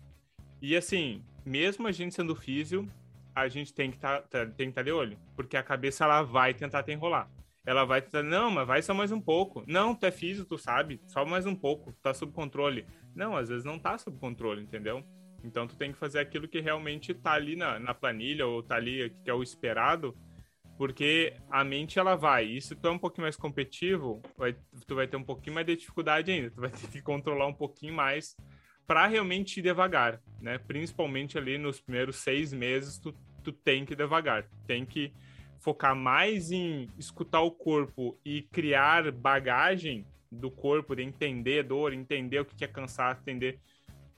[0.62, 2.88] E assim, mesmo a gente sendo físio,
[3.36, 6.54] a gente tem que tá, tá estar tá de olho, porque a cabeça ela vai
[6.54, 7.30] tentar te enrolar.
[7.65, 9.63] Ela vai tentar, não, mas vai só mais um pouco.
[9.67, 12.86] Não, tu é físio, tu sabe, só mais um pouco, tá sob controle.
[13.15, 15.04] Não, às vezes não tá sob controle, entendeu?
[15.43, 18.75] Então tu tem que fazer aquilo que realmente tá ali na, na planilha ou tá
[18.75, 20.15] ali que é o esperado,
[20.77, 22.45] porque a mente ela vai.
[22.45, 24.56] E se tu é um pouquinho mais competitivo, vai,
[24.88, 26.51] tu vai ter um pouquinho mais de dificuldade ainda.
[26.51, 28.36] Tu vai ter que controlar um pouquinho mais
[28.88, 30.58] para realmente ir devagar, né?
[30.58, 33.13] Principalmente ali nos primeiros seis meses, tu,
[33.44, 35.13] tu tem que ir devagar, tem que
[35.60, 42.39] focar mais em escutar o corpo e criar bagagem do corpo, de entender dor, entender
[42.39, 43.60] o que é cansar, entender.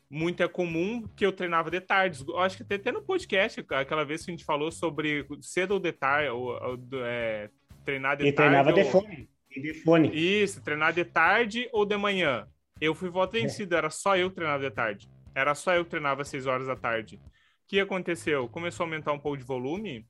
[0.09, 2.23] Muito é comum que eu treinava de tarde.
[2.27, 5.79] Eu acho que até no podcast, aquela vez que a gente falou sobre cedo ou
[5.79, 7.49] de tarde, ou, ou é,
[7.83, 8.51] treinar de e tarde.
[8.51, 8.75] treinava ou...
[8.75, 9.29] de fone.
[9.49, 10.11] De fone.
[10.13, 12.47] Isso, treinar de tarde ou de manhã.
[12.79, 15.09] Eu fui voto vencido, era só eu treinar de tarde.
[15.35, 17.15] Era só eu treinava às 6 horas da tarde.
[17.15, 17.19] O
[17.67, 18.47] que aconteceu?
[18.49, 20.05] Começou a aumentar um pouco de volume,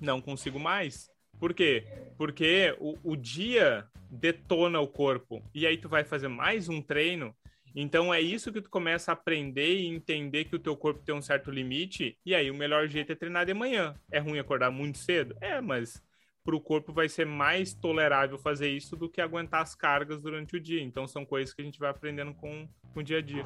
[0.00, 1.08] não consigo mais.
[1.38, 1.86] Por quê?
[2.18, 5.42] Porque o, o dia detona o corpo.
[5.54, 7.34] E aí tu vai fazer mais um treino.
[7.74, 11.14] Então é isso que tu começa a aprender e entender que o teu corpo tem
[11.14, 12.18] um certo limite.
[12.26, 13.94] E aí o melhor jeito é treinar de manhã.
[14.10, 15.34] É ruim acordar muito cedo?
[15.40, 16.02] É, mas
[16.44, 20.56] para o corpo vai ser mais tolerável fazer isso do que aguentar as cargas durante
[20.56, 20.82] o dia.
[20.82, 23.44] Então são coisas que a gente vai aprendendo com, com o dia a dia.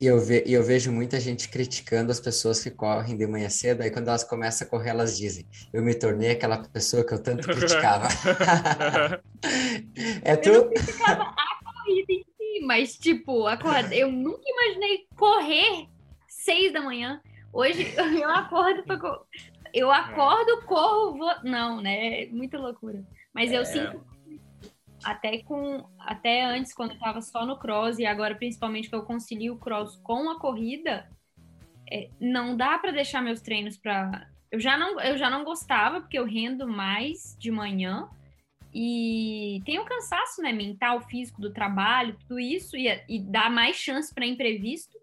[0.00, 3.82] E eu, ve eu vejo muita gente criticando as pessoas que correm de manhã cedo,
[3.82, 7.20] aí quando elas começam a correr, elas dizem: Eu me tornei aquela pessoa que eu
[7.20, 8.06] tanto criticava.
[10.22, 10.50] é tu...
[10.50, 13.92] Eu criticava a corrida em si, mas, tipo, acorda...
[13.92, 15.88] eu nunca imaginei correr
[16.28, 17.20] seis da manhã.
[17.52, 19.00] Hoje eu acordo para
[19.72, 21.34] eu acordo, corro, vou.
[21.44, 22.26] Não, né?
[22.26, 23.04] Muita loucura.
[23.32, 23.64] Mas eu é.
[23.64, 24.04] sinto
[25.02, 29.04] até com até antes quando eu tava só no cross e agora principalmente que eu
[29.04, 31.08] concilio o cross com a corrida,
[31.90, 36.00] é, não dá para deixar meus treinos para eu já não eu já não gostava
[36.00, 38.08] porque eu rendo mais de manhã
[38.74, 43.76] e tem o cansaço né mental físico do trabalho tudo isso e, e dá mais
[43.76, 44.98] chance para imprevisto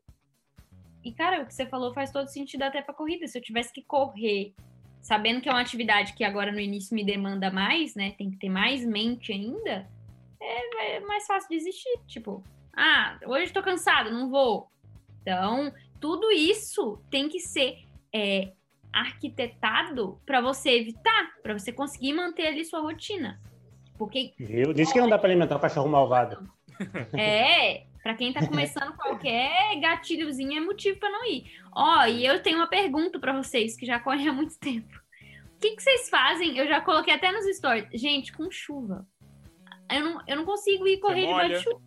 [1.06, 3.28] e, cara, o que você falou faz todo sentido até para corrida.
[3.28, 4.56] Se eu tivesse que correr,
[5.04, 8.16] sabendo que é uma atividade que agora no início me demanda mais, né?
[8.18, 9.88] Tem que ter mais mente ainda,
[10.42, 12.00] é, é mais fácil desistir.
[12.08, 12.44] Tipo,
[12.76, 14.68] ah, hoje estou cansado, não vou.
[15.22, 18.52] Então, tudo isso tem que ser é,
[18.92, 23.40] arquitetado para você evitar, para você conseguir manter ali sua rotina.
[23.96, 24.34] Porque.
[24.40, 24.74] Viu?
[24.74, 26.50] Diz que não dá para alimentar o cachorro malvado.
[27.14, 31.46] É, para quem tá começando qualquer gatilhozinho é motivo para não ir.
[31.76, 34.94] Ó, e eu tenho uma pergunta para vocês que já correm há muito tempo.
[35.56, 36.56] O que, que vocês fazem?
[36.56, 37.88] Eu já coloquei até nos stories.
[38.00, 39.08] Gente, com chuva.
[39.92, 41.82] Eu não, eu não consigo ir correr debaixo de chuva.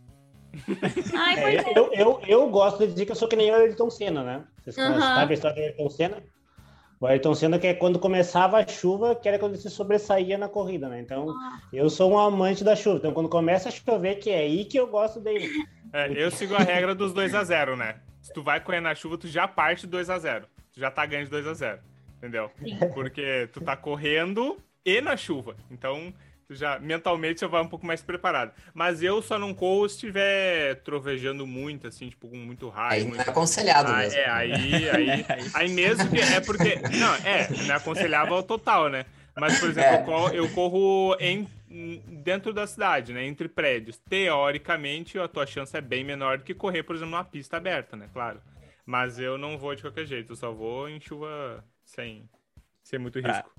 [1.17, 1.79] Ai, é, é.
[1.79, 4.45] Eu, eu, eu gosto de dizer que eu sou que nem o Ayrton Senna, né?
[4.65, 4.99] Vocês uhum.
[4.99, 6.23] sabem a história do Ayrton Senna?
[7.01, 10.37] O Ayrton Senna que é quando começava a chuva, que era quando ele se sobressaía
[10.37, 11.01] na corrida, né?
[11.01, 11.61] Então, ah.
[11.73, 12.99] eu sou um amante da chuva.
[12.99, 15.49] Então, quando começa a chover, que é aí que eu gosto dele.
[15.93, 17.97] É, eu sigo a regra dos 2 a 0 né?
[18.21, 21.07] Se tu vai correr na chuva, tu já parte 2 a 0 Tu já tá
[21.07, 21.81] ganhando de 2 a 0
[22.19, 22.51] Entendeu?
[22.93, 25.57] Porque tu tá correndo e na chuva.
[25.71, 26.13] Então,
[26.49, 28.53] tu já mentalmente já vai um pouco mais preparado.
[28.73, 32.93] Mas eu só não corro se estiver trovejando muito, assim, tipo, com muito raio.
[32.93, 33.19] Aí muito...
[33.19, 34.19] não é aconselhado ah, mesmo.
[34.19, 36.77] É, aí, aí, aí mesmo que é porque.
[36.77, 39.05] Não, é, não é aconselhável total, né?
[39.37, 40.01] Mas, por exemplo, é.
[40.01, 41.47] eu, corro, eu corro em,
[42.25, 43.25] dentro da cidade, né?
[43.25, 43.99] Entre prédios.
[44.09, 47.97] Teoricamente, a tua chance é bem menor do que correr, por exemplo, numa pista aberta,
[47.97, 48.09] né?
[48.13, 48.41] Claro.
[48.87, 52.29] Mas eu não vou de qualquer jeito, eu só vou em chuva sem,
[52.83, 53.53] sem muito risco.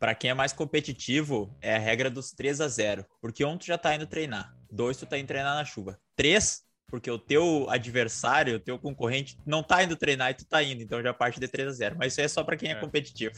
[0.00, 3.66] Para quem é mais competitivo, é a regra dos 3 a 0 Porque um, tu
[3.66, 4.56] já tá indo treinar.
[4.72, 6.00] Dois, tu tá indo treinar na chuva.
[6.16, 10.62] Três, porque o teu adversário, o teu concorrente, não tá indo treinar e tu tá
[10.62, 10.82] indo.
[10.82, 12.76] Então já parte de 3 a 0 Mas isso é só para quem é, é
[12.76, 13.34] competitivo.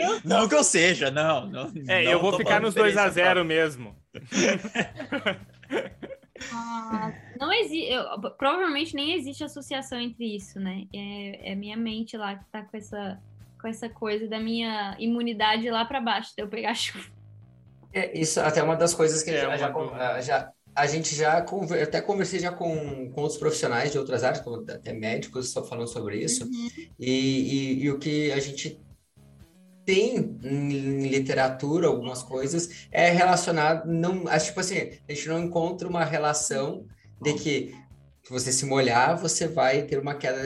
[0.00, 0.20] Eu...
[0.24, 1.46] não que eu seja, não.
[1.46, 3.94] não é, não eu vou ficar nos 2 a 0 mesmo.
[6.50, 7.92] Ah, não existe,
[8.36, 10.86] provavelmente nem existe associação entre isso, né?
[10.92, 13.20] É, é minha mente lá que tá com essa
[13.62, 17.06] com essa coisa da minha imunidade lá para baixo, de eu pegar chuva.
[17.92, 21.44] É, isso até é uma das coisas que é, já, já, já, a gente já
[21.82, 25.88] até conversei já com, com outros profissionais de outras áreas, como até médicos, estão falando
[25.88, 26.68] sobre isso, uhum.
[26.98, 28.80] e, e, e, o que a gente
[29.84, 34.76] tem em literatura, algumas coisas, é relacionado, não, acho tipo assim,
[35.08, 36.86] a gente não encontra uma relação
[37.20, 37.74] de que
[38.32, 40.42] você se molhar, você vai ter uma queda,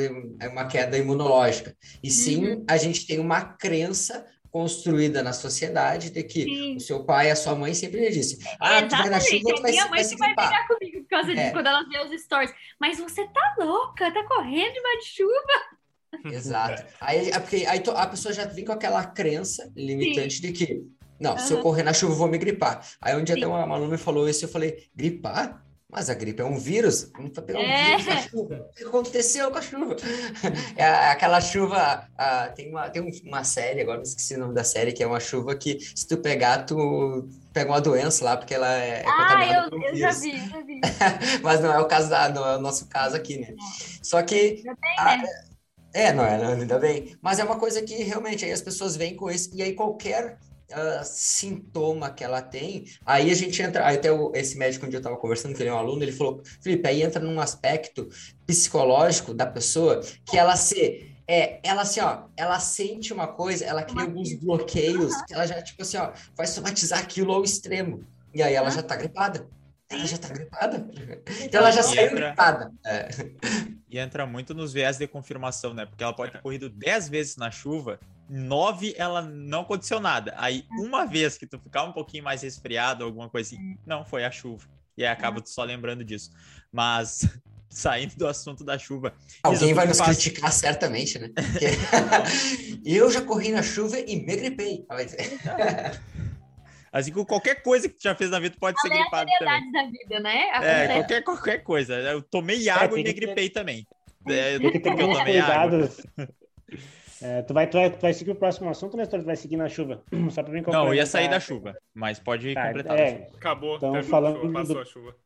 [0.50, 1.74] uma queda imunológica.
[2.02, 2.64] E sim, uhum.
[2.68, 6.76] a gente tem uma crença construída na sociedade de que sim.
[6.76, 9.54] o seu pai e a sua mãe sempre lhe disse: Ah, tu vai na chuva,
[9.54, 11.50] tu vai, minha mãe vai se vai brigar comigo por causa disso, é.
[11.52, 12.52] quando ela vê os stories.
[12.80, 15.76] Mas você tá louca, tá correndo debaixo de chuva.
[16.36, 16.84] Exato.
[17.00, 20.42] Aí, é porque, aí a pessoa já vem com aquela crença limitante sim.
[20.42, 20.82] de que,
[21.20, 21.38] não, uhum.
[21.38, 22.84] se eu correr na chuva, eu vou me gripar.
[23.00, 25.65] Aí um dia até uma, uma aluna me falou isso, eu falei, gripar?
[25.96, 27.96] Mas a gripe é um vírus, não pegando é.
[27.96, 28.68] um vírus chuva.
[28.70, 29.96] O que aconteceu com a chuva?
[30.76, 32.06] É aquela chuva.
[32.54, 35.18] tem uma, tem uma série, agora não esqueci o nome da série, que é uma
[35.18, 39.68] chuva que, se tu pegar, tu pega uma doença lá, porque ela é, é ah,
[39.70, 40.80] eu, eu já vi, já vi.
[41.42, 43.52] Mas não é o caso da, não é o nosso caso aqui, né?
[43.52, 43.54] É.
[44.02, 44.62] Só que.
[44.98, 45.24] A, né?
[45.94, 47.16] É, não é, ainda bem.
[47.22, 50.36] Mas é uma coisa que realmente aí as pessoas vêm com isso, e aí qualquer
[50.72, 54.96] uh, sintoma que ela tem, aí a gente entra, aí até o, esse médico onde
[54.96, 58.08] eu estava conversando, que ele é um aluno, ele falou, Felipe, aí entra num aspecto
[58.46, 63.82] psicológico da pessoa que ela se é, ela assim, ó, ela sente uma coisa, ela
[63.82, 68.04] cria alguns bloqueios, que ela já, tipo assim, ó, vai somatizar aquilo ao extremo.
[68.32, 69.48] E aí ela já tá gripada.
[69.88, 70.88] Ela já tá gripada.
[71.42, 72.28] Então ela já saiu entra...
[72.28, 72.72] gripada.
[72.84, 73.08] É.
[73.88, 75.86] E entra muito nos viés de confirmação, né?
[75.86, 80.34] Porque ela pode ter corrido 10 vezes na chuva nove ela não aconteceu nada.
[80.36, 84.24] Aí, uma vez que tu ficar um pouquinho mais resfriado, alguma coisa assim, não, foi
[84.24, 84.66] a chuva.
[84.96, 86.30] E aí acaba tu só lembrando disso.
[86.72, 87.28] Mas,
[87.68, 89.14] saindo do assunto da chuva.
[89.42, 90.16] Alguém vai nos faz...
[90.16, 91.30] criticar certamente, né?
[92.84, 94.86] eu já corri na chuva e me gripei.
[96.90, 99.72] Assim como qualquer coisa que tu já fez na vida, tu pode ser gripado também.
[99.72, 100.44] da vida, né?
[100.62, 101.94] É, qualquer, qualquer coisa.
[101.94, 103.60] Eu tomei água é, e me gripei ter...
[103.60, 103.86] também.
[104.28, 106.00] É, tem que ter cuidados.
[107.22, 109.06] É, tu, vai, tu, vai, tu vai seguir o próximo assunto, né?
[109.06, 110.02] Tu vai seguir na chuva?
[110.30, 112.98] Só pra mim Não, eu ia sair da chuva, mas pode tá, completar.
[112.98, 114.80] É, Acabou, então, falando chuva, passou do...
[114.80, 115.16] a chuva.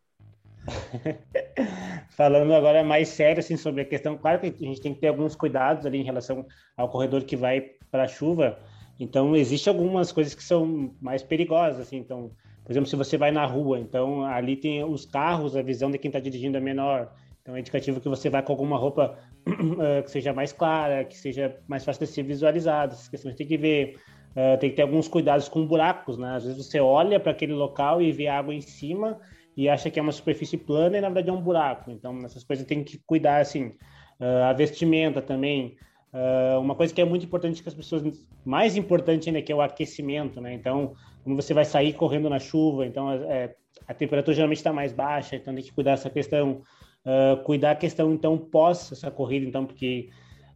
[2.11, 5.09] falando agora mais sério assim, sobre a questão, claro que a gente tem que ter
[5.09, 8.59] alguns cuidados ali em relação ao corredor que vai para a chuva.
[8.98, 11.96] Então, existem algumas coisas que são mais perigosas, assim.
[11.96, 12.31] Então,
[12.62, 15.98] por exemplo, se você vai na rua, então ali tem os carros, a visão de
[15.98, 17.11] quem está dirigindo é menor.
[17.56, 21.56] É indicativo que você vai com alguma roupa uh, que seja mais clara, que seja
[21.68, 22.92] mais fácil de ser visualizada.
[22.92, 23.96] Essas questões tem que ver.
[24.30, 26.36] Uh, tem que ter alguns cuidados com buracos, né?
[26.36, 29.18] Às vezes você olha para aquele local e vê água em cima
[29.56, 31.90] e acha que é uma superfície plana e na verdade é um buraco.
[31.90, 33.72] Então, essas coisas tem que cuidar, assim.
[34.20, 35.76] Uh, a vestimenta também.
[36.12, 38.02] Uh, uma coisa que é muito importante que as pessoas
[38.44, 40.52] mais importante ainda que é o aquecimento, né?
[40.52, 43.54] Então, como você vai sair correndo na chuva, então é,
[43.86, 46.62] a temperatura geralmente está mais baixa, então tem que cuidar dessa questão.
[47.04, 50.10] Uh, cuidar a questão, então, pós essa corrida, então, porque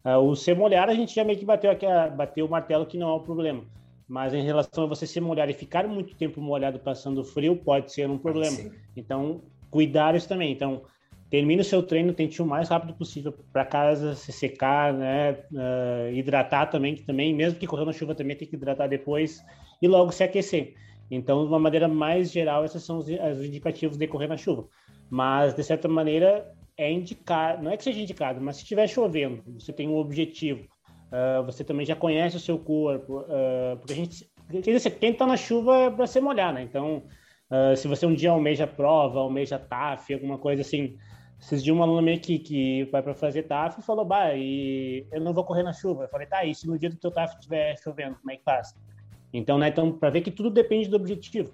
[0.04, 2.98] Uh, o ser molhar, a gente já meio que bateu, aqui, bateu o martelo que
[2.98, 3.64] não é um problema.
[4.06, 7.90] Mas em relação a você se molhar e ficar muito tempo molhado passando frio, pode
[7.90, 8.54] ser um problema.
[8.94, 10.52] Então, cuidar isso também.
[10.52, 10.82] Então,
[11.30, 15.38] termine o seu treino, tente o mais rápido possível para casa se secar, né?
[15.50, 19.42] Uh, hidratar também, que também, mesmo que correndo na chuva, também tem que hidratar depois
[19.80, 20.74] e logo se aquecer.
[21.10, 24.68] Então, de uma maneira mais geral, esses são os, os indicativos de correr na chuva.
[25.10, 29.42] Mas, de certa maneira, é indicado, não é que seja indicado, mas se estiver chovendo,
[29.46, 30.66] você tem um objetivo,
[31.12, 34.30] uh, você também já conhece o seu corpo, uh, porque a gente,
[34.98, 36.62] quem está na chuva é para se molhar, né?
[36.62, 37.04] Então,
[37.50, 40.96] uh, se você um dia almeja prova, almeja TAF, alguma coisa assim,
[41.40, 45.20] esses dias uma aluna minha que, que vai para fazer TAF falou, bah, e eu
[45.20, 46.04] não vou correr na chuva.
[46.04, 48.42] Eu falei, tá, e se no dia do teu TAF estiver chovendo, como é que
[48.42, 48.74] faz?
[49.32, 51.52] Então, né, então, para ver que tudo depende do objetivo.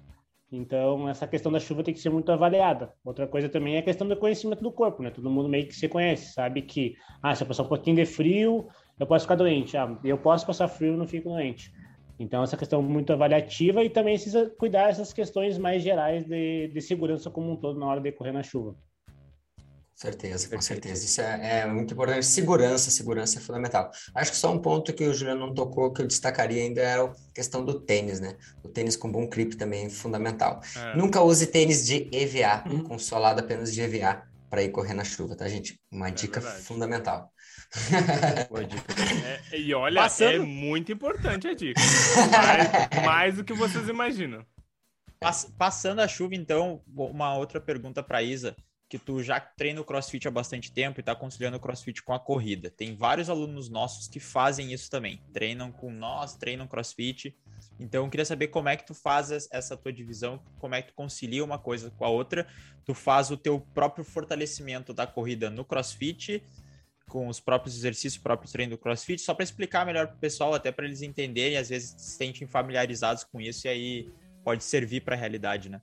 [0.51, 2.93] Então, essa questão da chuva tem que ser muito avaliada.
[3.05, 5.09] Outra coisa também é a questão do conhecimento do corpo, né?
[5.09, 8.05] Todo mundo meio que se conhece, sabe que, ah, se eu passar um pouquinho de
[8.05, 8.67] frio,
[8.99, 9.77] eu posso ficar doente.
[9.77, 11.71] Ah, eu posso passar frio, não fico doente.
[12.19, 16.81] Então, essa questão muito avaliativa e também precisa cuidar dessas questões mais gerais de, de
[16.81, 18.75] segurança como um todo na hora de correr na chuva.
[20.01, 21.05] Certeza, com certeza.
[21.05, 22.25] Isso é, é, muito importante.
[22.25, 23.91] Segurança, segurança é fundamental.
[24.15, 26.99] Acho que só um ponto que o Juliano não tocou, que eu destacaria ainda, é
[26.99, 28.35] a questão do tênis, né?
[28.63, 30.59] O tênis com bom grip também é fundamental.
[30.75, 30.95] É.
[30.97, 32.83] Nunca use tênis de EVA, uhum.
[32.83, 35.79] com solado apenas de EVA, para ir correr na chuva, tá, gente?
[35.91, 36.63] Uma é dica verdade.
[36.63, 37.31] fundamental.
[38.49, 38.95] Boa dica.
[39.51, 40.33] É, e olha, Passando...
[40.33, 41.79] é muito importante a dica.
[42.31, 44.43] Mais, mais do que vocês imaginam.
[45.59, 48.55] Passando a chuva, então, uma outra pergunta para Isa
[48.91, 52.13] que tu já treina o CrossFit há bastante tempo e está conciliando o CrossFit com
[52.13, 52.69] a corrida.
[52.69, 55.23] Tem vários alunos nossos que fazem isso também.
[55.31, 57.33] Treinam com nós, treinam CrossFit.
[57.79, 60.89] Então, eu queria saber como é que tu faz essa tua divisão, como é que
[60.89, 62.45] tu concilia uma coisa com a outra.
[62.83, 66.43] Tu faz o teu próprio fortalecimento da corrida no CrossFit,
[67.07, 70.53] com os próprios exercícios, próprios treinos do CrossFit, só para explicar melhor para o pessoal,
[70.53, 74.99] até para eles entenderem, às vezes se sentem familiarizados com isso e aí pode servir
[74.99, 75.81] para a realidade, né?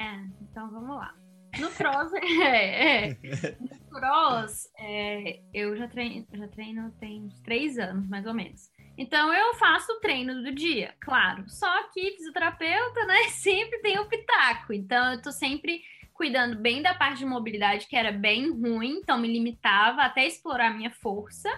[0.00, 1.25] É, então vamos lá.
[1.58, 3.16] No cross, é, é.
[3.60, 8.70] No cross, é, eu já treino, já treino tem uns três anos, mais ou menos.
[8.98, 11.44] Então eu faço o treino do dia, claro.
[11.48, 14.72] Só que fisioterapeuta, né, sempre tem o pitaco.
[14.72, 15.82] Então eu tô sempre
[16.14, 20.74] cuidando bem da parte de mobilidade, que era bem ruim, então me limitava até explorar
[20.74, 21.50] minha força.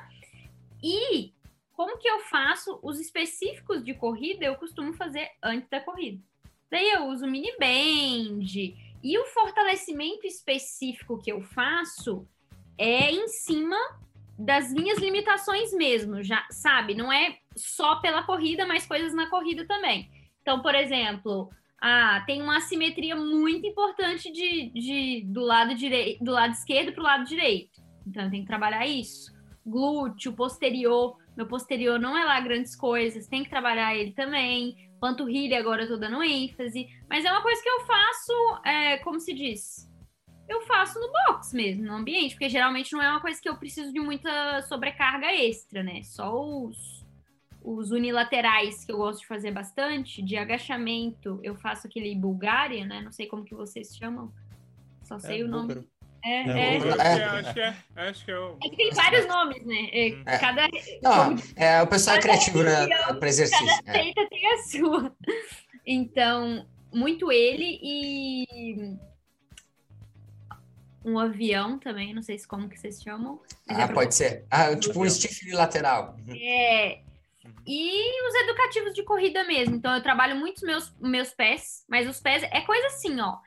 [0.82, 1.32] E
[1.72, 6.20] como que eu faço os específicos de corrida, eu costumo fazer antes da corrida.
[6.68, 8.44] Daí eu uso mini band,
[9.02, 12.26] e o fortalecimento específico que eu faço
[12.76, 13.76] é em cima
[14.38, 16.94] das minhas limitações mesmo, já sabe?
[16.94, 20.08] Não é só pela corrida, mas coisas na corrida também.
[20.42, 26.32] Então, por exemplo, ah, tem uma assimetria muito importante de, de do lado direito, do
[26.32, 27.82] lado esquerdo para o lado direito.
[28.06, 29.32] Então, eu tenho que trabalhar isso.
[29.66, 35.61] Glúteo, posterior, meu posterior não é lá grandes coisas, tem que trabalhar ele também panturrilha
[35.61, 39.33] agora eu tô dando ênfase, mas é uma coisa que eu faço, é, como se
[39.33, 39.88] diz,
[40.48, 43.57] eu faço no box mesmo, no ambiente, porque geralmente não é uma coisa que eu
[43.57, 46.03] preciso de muita sobrecarga extra, né?
[46.03, 47.07] Só os,
[47.62, 53.01] os unilaterais que eu gosto de fazer bastante, de agachamento, eu faço aquele Bulgária, né?
[53.01, 54.33] Não sei como que vocês chamam,
[55.05, 55.74] só sei é, o nome.
[55.74, 55.97] Búlgaro.
[56.28, 57.24] É, é, é.
[57.24, 57.76] Acho que é.
[57.96, 59.88] Acho que é, é que tem vários nomes, né?
[59.92, 60.22] É, hum.
[60.26, 60.38] é.
[60.38, 60.68] Cada.
[61.02, 62.86] Não, é, o pessoal é criativo, né?
[63.18, 63.84] Para exercício.
[63.84, 64.12] Cada é.
[64.12, 65.16] tem a sua.
[65.86, 68.96] Então, muito ele e.
[71.02, 73.40] Um avião também, não sei se como que vocês chamam.
[73.66, 74.44] Ah, é pode ser.
[74.50, 76.14] Ah, tipo um stiff lateral.
[76.28, 77.00] É.
[77.66, 79.76] E os educativos de corrida mesmo.
[79.76, 83.38] Então, eu trabalho muito meus, meus pés, mas os pés é coisa assim, ó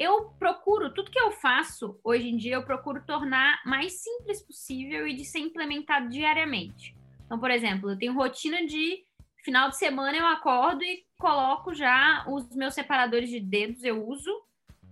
[0.00, 5.06] eu procuro, tudo que eu faço hoje em dia, eu procuro tornar mais simples possível
[5.06, 6.96] e de ser implementado diariamente.
[7.26, 9.04] Então, por exemplo, eu tenho rotina de
[9.44, 14.30] final de semana eu acordo e coloco já os meus separadores de dedos, eu uso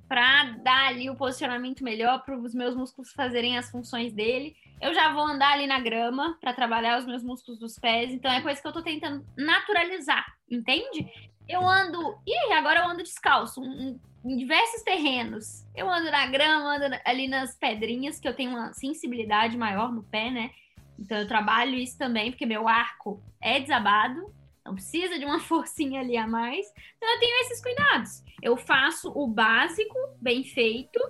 [0.06, 4.56] para dar ali o posicionamento melhor para os meus músculos fazerem as funções dele.
[4.80, 8.30] Eu já vou andar ali na grama para trabalhar os meus músculos dos pés, então
[8.30, 11.10] é coisa que eu estou tentando naturalizar, entende?
[11.48, 13.98] Eu ando, e agora eu ando descalço, um,
[14.28, 15.64] em diversos terrenos.
[15.74, 20.02] Eu ando na grama, ando ali nas pedrinhas, que eu tenho uma sensibilidade maior no
[20.02, 20.50] pé, né?
[20.98, 24.30] Então eu trabalho isso também, porque meu arco é desabado,
[24.66, 26.66] não precisa de uma forcinha ali a mais.
[26.96, 28.22] Então eu tenho esses cuidados.
[28.42, 31.00] Eu faço o básico, bem feito,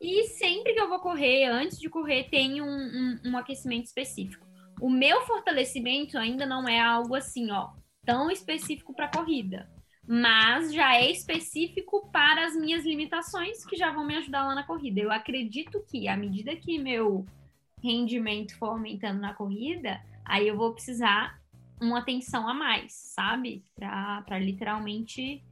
[0.00, 4.46] e sempre que eu vou correr, antes de correr, tem um, um, um aquecimento específico.
[4.80, 7.70] O meu fortalecimento ainda não é algo assim, ó,
[8.04, 9.68] tão específico para corrida
[10.10, 14.62] mas já é específico para as minhas limitações que já vão me ajudar lá na
[14.62, 14.98] corrida.
[15.00, 17.26] Eu acredito que à medida que meu
[17.82, 21.38] rendimento for aumentando na corrida, aí eu vou precisar
[21.78, 23.62] uma atenção a mais, sabe?
[23.74, 25.44] Para literalmente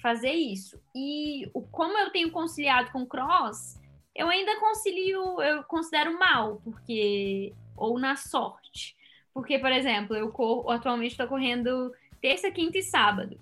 [0.00, 0.80] fazer isso.
[0.94, 3.76] E o, como eu tenho conciliado com cross,
[4.14, 7.52] eu ainda concilio, eu considero mal, porque.
[7.76, 8.96] ou na sorte.
[9.34, 11.92] Porque, por exemplo, eu corro, atualmente estou correndo
[12.22, 13.36] terça, quinta e sábado.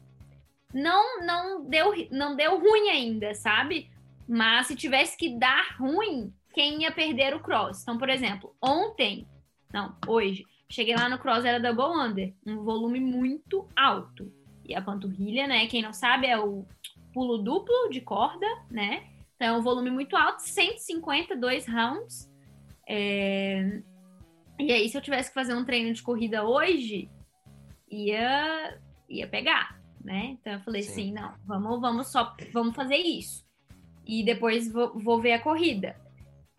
[0.74, 3.88] Não, não deu, não deu ruim ainda, sabe?
[4.28, 7.82] Mas se tivesse que dar ruim, quem ia perder o cross?
[7.82, 9.24] Então, por exemplo, ontem,
[9.72, 14.32] não, hoje, cheguei lá no cross era double under, um volume muito alto.
[14.64, 15.66] E a panturrilha, né?
[15.66, 16.66] Quem não sabe é o
[17.12, 19.04] pulo duplo de corda, né?
[19.36, 22.28] Então, é um volume muito alto, 152 rounds.
[22.88, 23.80] É...
[24.58, 27.10] E aí, se eu tivesse que fazer um treino de corrida hoje,
[27.90, 30.36] ia, ia pegar, né?
[30.40, 30.90] Então eu falei Sim.
[30.90, 33.44] assim, não, vamos, vamos só, vamos fazer isso.
[34.06, 35.96] E depois vou, vou ver a corrida.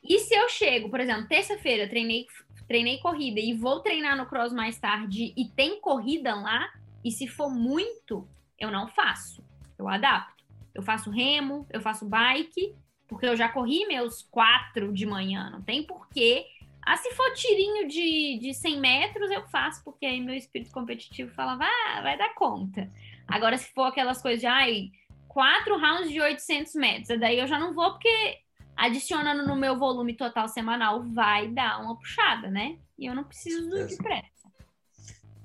[0.04, 2.26] E se eu chego, por exemplo, terça-feira, treinei,
[2.68, 6.68] treinei corrida e vou treinar no cross mais tarde e tem corrida lá,
[7.04, 8.28] e se for muito,
[8.60, 9.44] eu não faço.
[9.78, 10.44] Eu adapto.
[10.74, 12.76] Eu faço remo, eu faço bike,
[13.08, 16.48] porque eu já corri meus quatro de manhã, não tem porquê
[16.86, 21.34] ah, se for tirinho de, de 100 metros, eu faço, porque aí meu espírito competitivo
[21.34, 22.92] fala, ah, vai dar conta.
[23.28, 24.90] Agora, se for aquelas coisas de, ai,
[25.28, 28.40] quatro rounds de 800 metros, daí eu já não vou, porque
[28.76, 32.78] adicionando no meu volume total semanal vai dar uma puxada, né?
[32.98, 34.36] E eu não preciso de pressa.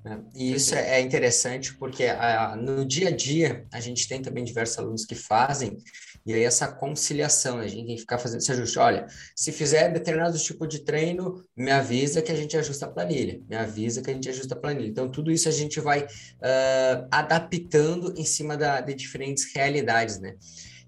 [0.05, 4.45] É, e isso é interessante porque a, no dia a dia a gente tem também
[4.45, 5.76] diversos alunos que fazem
[6.25, 8.79] e aí essa conciliação, a gente tem que ficar fazendo esse ajuste.
[8.79, 13.41] Olha, se fizer determinado tipo de treino, me avisa que a gente ajusta a planilha,
[13.49, 14.89] me avisa que a gente ajusta a planilha.
[14.89, 20.35] Então, tudo isso a gente vai uh, adaptando em cima da, de diferentes realidades, né?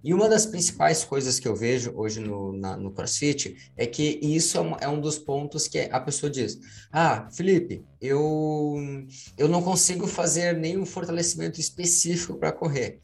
[0.05, 4.19] E uma das principais coisas que eu vejo hoje no, na, no CrossFit é que
[4.21, 6.59] isso é um, é um, dos pontos que a pessoa diz:
[6.91, 8.75] Ah, Felipe, eu,
[9.39, 13.01] eu não consigo fazer nenhum fortalecimento específico para correr.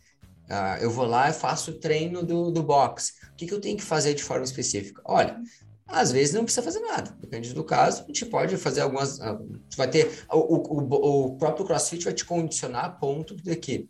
[0.50, 3.12] Uh, eu vou lá e faço o treino do, do boxe.
[3.32, 5.02] O que, que eu tenho que fazer de forma específica?
[5.04, 5.38] Olha,
[5.86, 8.02] às vezes não precisa fazer nada, depende do caso.
[8.02, 9.18] A gente pode fazer algumas.
[9.18, 10.24] Uh, vai ter.
[10.30, 13.88] O, o, o próprio CrossFit vai te condicionar a ponto de que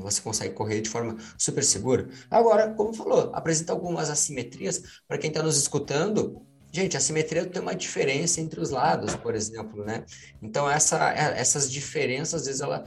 [0.00, 2.08] você consegue correr de forma super segura.
[2.30, 6.46] Agora, como falou, apresenta algumas assimetrias para quem está nos escutando.
[6.72, 10.04] Gente, a simetria tem uma diferença entre os lados, por exemplo, né?
[10.40, 12.84] Então, essa, essas diferenças, às vezes, ela,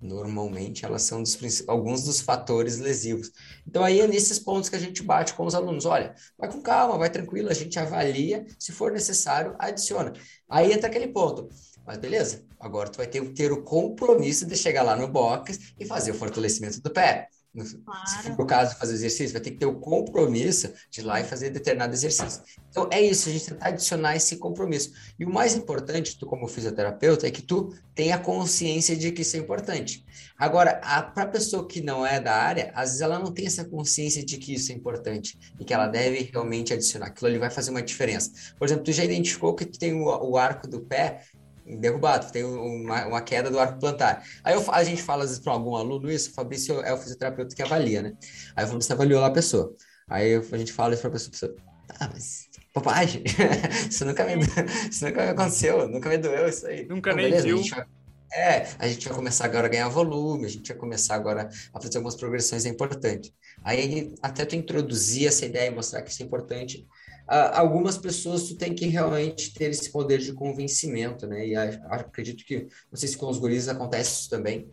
[0.00, 3.30] normalmente elas são dos, alguns dos fatores lesivos.
[3.66, 6.60] Então aí é nesses pontos que a gente bate com os alunos, olha, vai com
[6.60, 10.12] calma, vai tranquilo, a gente avalia, se for necessário, adiciona.
[10.48, 11.48] Aí entra aquele ponto,
[11.84, 15.86] mas beleza, agora tu vai ter, ter o compromisso de chegar lá no box e
[15.86, 17.28] fazer o fortalecimento do pé.
[17.64, 18.06] Claro.
[18.06, 21.04] Se for o caso de fazer exercício, vai ter que ter o compromisso de ir
[21.04, 22.42] lá e fazer determinado exercício.
[22.68, 24.92] Então, é isso, a gente tentar adicionar esse compromisso.
[25.18, 29.36] E o mais importante, tu como fisioterapeuta, é que tu tenha consciência de que isso
[29.36, 30.04] é importante.
[30.38, 30.74] Agora,
[31.14, 34.24] para a pessoa que não é da área, às vezes ela não tem essa consciência
[34.24, 37.06] de que isso é importante e que ela deve realmente adicionar.
[37.06, 38.30] Aquilo ali vai fazer uma diferença.
[38.58, 41.22] Por exemplo, tu já identificou que tu tem o, o arco do pé
[41.66, 44.22] derrubado, tem uma, uma, queda do arco plantar.
[44.44, 46.98] Aí eu, a gente fala às vezes para algum aluno isso, o Fabrício é o
[46.98, 48.12] fisioterapeuta que avalia, né?
[48.54, 49.74] Aí o Fabrício avaliou lá a pessoa.
[50.08, 51.56] Aí a gente fala isso para a pessoa, pessoa,
[52.00, 53.24] ah, mas bobagem,
[53.90, 54.34] isso nunca me,
[54.90, 56.86] isso nunca me aconteceu, nunca me doeu isso aí.
[56.86, 57.60] Nunca então, nem beleza, viu.
[57.74, 57.86] A
[58.32, 61.80] é, a gente vai começar agora a ganhar volume, a gente vai começar agora a
[61.80, 63.32] fazer algumas progressões, é importante.
[63.62, 66.86] Aí até tu introduzir essa ideia e mostrar que isso é importante,
[67.26, 71.46] algumas pessoas tu tem que realmente ter esse poder de convencimento, né?
[71.46, 74.70] E acredito que, não sei se com os guris acontece isso também.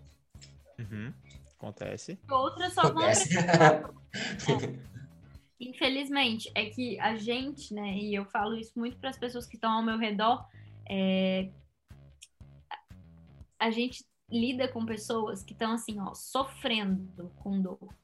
[0.77, 1.13] Uhum.
[1.57, 2.19] Acontece.
[2.29, 3.33] Outras só Acontece.
[3.33, 4.93] vão é.
[5.59, 9.55] Infelizmente, é que a gente, né, e eu falo isso muito para as pessoas que
[9.55, 10.45] estão ao meu redor,
[10.89, 11.49] é...
[13.57, 17.95] a gente lida com pessoas que estão assim, ó, sofrendo com dor.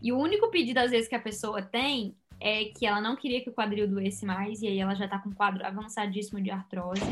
[0.00, 3.40] E o único pedido, às vezes, que a pessoa tem é que ela não queria
[3.40, 6.50] que o quadril doesse mais, e aí ela já tá com um quadro avançadíssimo de
[6.50, 7.02] artrose.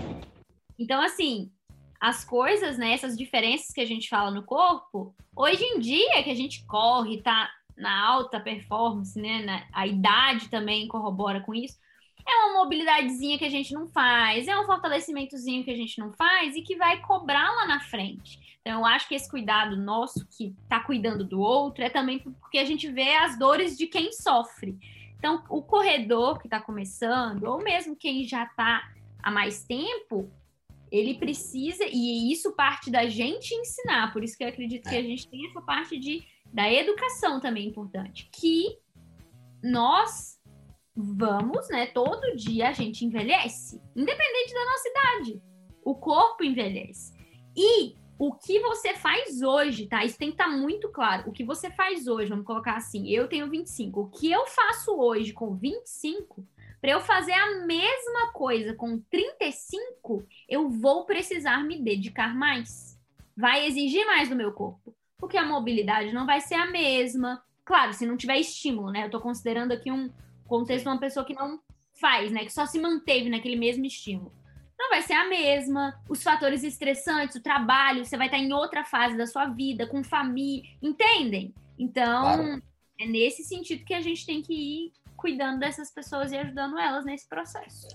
[0.78, 1.50] Então, assim,
[2.00, 6.30] as coisas, né, essas diferenças que a gente fala no corpo, hoje em dia que
[6.30, 11.78] a gente corre, tá na alta performance, né, na, a idade também corrobora com isso,
[12.26, 16.12] é uma mobilidadezinha que a gente não faz, é um fortalecimentozinho que a gente não
[16.12, 18.40] faz e que vai cobrar lá na frente.
[18.60, 22.58] Então, eu acho que esse cuidado nosso, que tá cuidando do outro, é também porque
[22.58, 24.78] a gente vê as dores de quem sofre.
[25.22, 28.82] Então, o corredor que está começando, ou mesmo quem já está
[29.22, 30.28] há mais tempo,
[30.90, 35.00] ele precisa, e isso parte da gente ensinar, por isso que eu acredito que a
[35.00, 38.76] gente tem essa parte de, da educação também importante, que
[39.62, 40.40] nós
[40.92, 41.86] vamos, né?
[41.86, 45.42] Todo dia a gente envelhece, independente da nossa idade.
[45.84, 47.14] O corpo envelhece.
[47.56, 47.94] E
[48.24, 50.04] o que você faz hoje, tá?
[50.04, 51.28] Isso tem que estar tá muito claro.
[51.28, 54.00] O que você faz hoje, vamos colocar assim, eu tenho 25.
[54.00, 56.46] O que eu faço hoje com 25,
[56.80, 62.96] para eu fazer a mesma coisa com 35, eu vou precisar me dedicar mais.
[63.36, 64.94] Vai exigir mais do meu corpo.
[65.18, 67.42] Porque a mobilidade não vai ser a mesma.
[67.64, 69.04] Claro, se não tiver estímulo, né?
[69.04, 70.08] Eu tô considerando aqui um
[70.46, 71.58] contexto de uma pessoa que não
[71.94, 72.44] faz, né?
[72.44, 74.32] Que só se manteve naquele mesmo estímulo
[74.82, 75.94] não vai ser a mesma.
[76.08, 80.02] Os fatores estressantes, o trabalho, você vai estar em outra fase da sua vida, com
[80.02, 81.54] família, entendem?
[81.78, 82.62] Então, claro.
[83.00, 87.04] é nesse sentido que a gente tem que ir cuidando dessas pessoas e ajudando elas
[87.04, 87.86] nesse processo.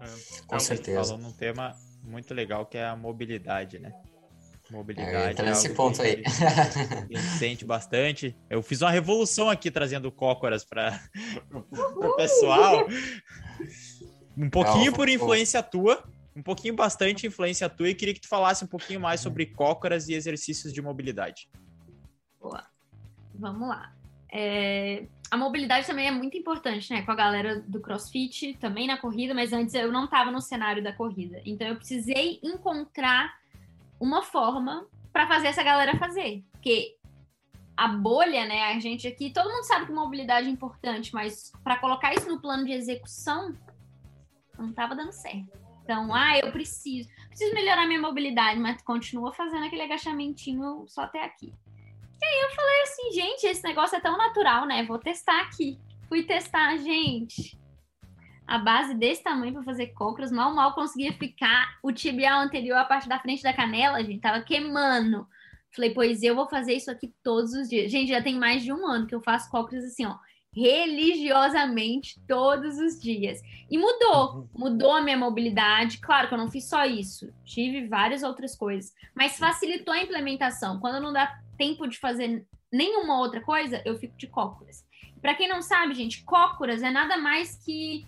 [0.00, 1.04] É, com certeza.
[1.04, 3.92] Falou num tema muito legal que é a mobilidade, né?
[4.70, 5.40] Mobilidade.
[5.40, 6.22] É, nesse ponto aí.
[6.24, 8.36] A gente sente bastante.
[8.48, 11.00] Eu fiz uma revolução aqui trazendo cócoras para
[11.50, 12.86] o pessoal.
[14.36, 16.04] Um pouquinho por influência tua,
[16.34, 20.08] um pouquinho bastante influência tua e queria que tu falasse um pouquinho mais sobre cócoras
[20.08, 21.48] e exercícios de mobilidade.
[22.40, 22.64] Boa.
[23.34, 23.94] Vamos lá.
[24.32, 25.06] É...
[25.30, 27.02] A mobilidade também é muito importante, né?
[27.02, 30.82] Com a galera do CrossFit, também na corrida, mas antes eu não estava no cenário
[30.82, 31.40] da corrida.
[31.44, 33.32] Então eu precisei encontrar
[34.00, 36.44] uma forma para fazer essa galera fazer.
[36.52, 36.96] Porque
[37.76, 38.74] a bolha, né?
[38.74, 42.40] A gente aqui, todo mundo sabe que mobilidade é importante, mas para colocar isso no
[42.40, 43.54] plano de execução,
[44.58, 45.59] não estava dando certo.
[45.90, 51.24] Então, ah, eu preciso, preciso melhorar minha mobilidade, mas continua fazendo aquele agachamentinho só até
[51.24, 51.52] aqui.
[52.22, 54.84] E aí eu falei assim, gente, esse negócio é tão natural, né?
[54.84, 55.80] Vou testar aqui.
[56.08, 57.58] Fui testar, gente.
[58.46, 61.76] A base desse tamanho para fazer cócoras, mal mal conseguia ficar.
[61.82, 65.26] O tibial anterior, a parte da frente da canela, gente, tava queimando.
[65.74, 67.90] Falei, pois eu vou fazer isso aqui todos os dias.
[67.90, 70.16] Gente, já tem mais de um ano que eu faço cócoras assim, ó
[70.52, 73.40] religiosamente todos os dias.
[73.70, 74.48] E mudou, uhum.
[74.54, 75.98] mudou a minha mobilidade.
[75.98, 80.80] Claro que eu não fiz só isso, tive várias outras coisas, mas facilitou a implementação.
[80.80, 84.84] Quando não dá tempo de fazer nenhuma outra coisa, eu fico de cócoras.
[85.20, 88.06] Para quem não sabe, gente, cócoras é nada mais que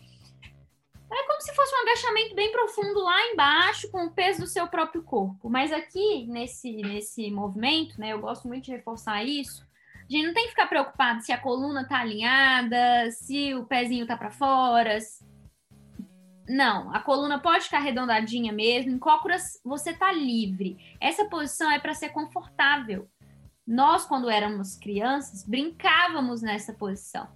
[1.13, 4.67] é como se fosse um agachamento bem profundo lá embaixo, com o peso do seu
[4.67, 5.51] próprio corpo.
[5.51, 9.63] Mas aqui, nesse, nesse movimento, né, eu gosto muito de reforçar isso,
[10.13, 14.07] a gente não tem que ficar preocupado se a coluna tá alinhada, se o pezinho
[14.07, 14.99] tá para fora.
[16.47, 18.93] Não, a coluna pode ficar arredondadinha mesmo.
[18.93, 20.77] Em cócoras, você tá livre.
[21.01, 23.09] Essa posição é para ser confortável.
[23.67, 27.29] Nós, quando éramos crianças, brincávamos nessa posição.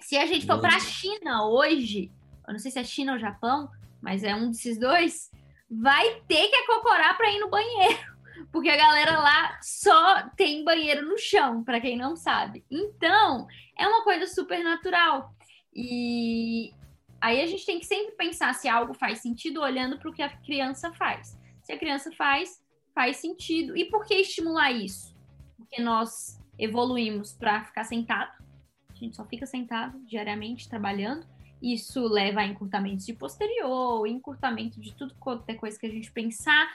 [0.00, 2.10] Se a gente for para a China hoje,
[2.46, 3.68] eu não sei se é China ou Japão,
[4.00, 5.30] mas é um desses dois,
[5.70, 8.19] vai ter que acocorar para ir no banheiro
[8.52, 12.64] porque a galera lá só tem banheiro no chão, para quem não sabe.
[12.70, 13.46] Então,
[13.78, 15.34] é uma coisa super natural.
[15.74, 16.72] E
[17.20, 20.22] aí a gente tem que sempre pensar se algo faz sentido olhando para o que
[20.22, 21.38] a criança faz.
[21.62, 22.62] Se a criança faz,
[22.94, 23.76] faz sentido.
[23.76, 25.14] E por que estimular isso?
[25.56, 28.32] Porque nós evoluímos para ficar sentado.
[28.90, 31.26] A gente só fica sentado diariamente trabalhando.
[31.62, 36.10] Isso leva a encurtamentos de posterior, encurtamento de tudo quanto é coisa que a gente
[36.10, 36.68] pensar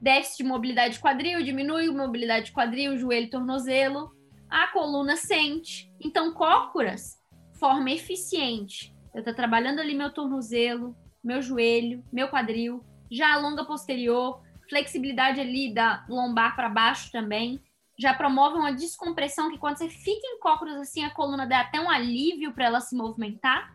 [0.00, 4.10] déficit de mobilidade de quadril, diminui mobilidade de quadril, joelho, tornozelo,
[4.48, 5.92] a coluna sente.
[6.00, 7.16] Então, cócoras,
[7.58, 8.94] forma eficiente.
[9.14, 10.94] Eu estou trabalhando ali meu tornozelo,
[11.24, 17.60] meu joelho, meu quadril, já a longa posterior, flexibilidade ali da lombar para baixo também.
[17.98, 21.80] Já promove uma descompressão que quando você fica em cócoras assim, a coluna dá até
[21.80, 23.74] um alívio para ela se movimentar.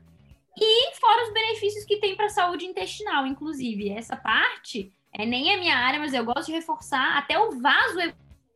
[0.55, 3.89] E fora os benefícios que tem para a saúde intestinal, inclusive.
[3.89, 7.17] Essa parte é nem a minha área, mas eu gosto de reforçar.
[7.17, 7.99] Até o vaso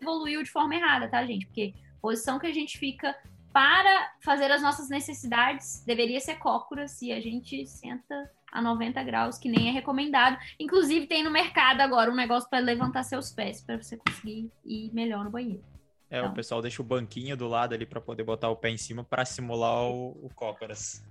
[0.02, 1.46] evoluiu de forma errada, tá, gente?
[1.46, 3.16] Porque posição que a gente fica
[3.52, 9.38] para fazer as nossas necessidades deveria ser cócora se a gente senta a 90 graus,
[9.38, 10.38] que nem é recomendado.
[10.60, 14.94] Inclusive, tem no mercado agora um negócio para levantar seus pés, para você conseguir ir
[14.94, 15.64] melhor no banheiro.
[16.10, 16.32] É, então.
[16.32, 19.04] o pessoal deixa o banquinho do lado ali para poder botar o pé em cima
[19.04, 21.04] para simular o, o cócoras.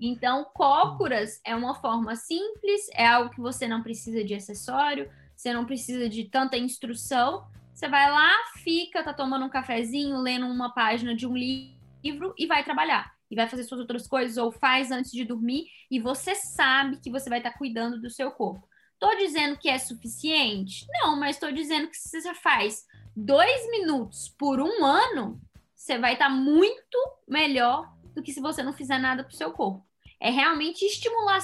[0.00, 5.52] Então, cócoras é uma forma simples, é algo que você não precisa de acessório, você
[5.52, 7.46] não precisa de tanta instrução.
[7.74, 8.30] Você vai lá,
[8.62, 13.14] fica, tá tomando um cafezinho, lendo uma página de um livro e vai trabalhar.
[13.30, 17.10] E vai fazer suas outras coisas, ou faz antes de dormir, e você sabe que
[17.10, 18.66] você vai estar tá cuidando do seu corpo.
[18.98, 20.86] Tô dizendo que é suficiente?
[20.90, 25.40] Não, mas estou dizendo que se você faz dois minutos por um ano,
[25.74, 26.98] você vai estar tá muito
[27.28, 29.89] melhor do que se você não fizer nada pro seu corpo
[30.20, 31.40] é realmente estimular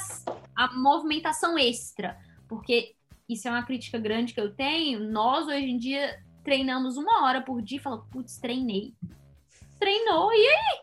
[0.54, 2.94] a movimentação extra, porque
[3.28, 5.00] isso é uma crítica grande que eu tenho.
[5.10, 8.94] Nós, hoje em dia, treinamos uma hora por dia e falamos, putz, treinei.
[9.80, 10.80] Treinou, e aí?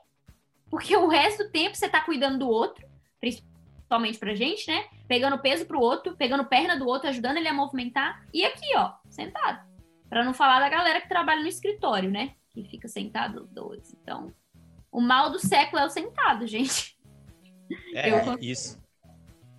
[0.69, 2.85] Porque o resto do tempo você tá cuidando do outro,
[3.19, 4.85] principalmente pra gente, né?
[5.07, 8.25] Pegando peso pro outro, pegando perna do outro, ajudando ele a movimentar.
[8.33, 9.63] E aqui, ó, sentado.
[10.09, 12.35] Para não falar da galera que trabalha no escritório, né?
[12.49, 13.97] Que fica sentado 12.
[14.01, 14.33] Então,
[14.91, 16.92] o mal do século é o sentado, gente.
[17.93, 18.37] É, Eu...
[18.39, 18.81] isso.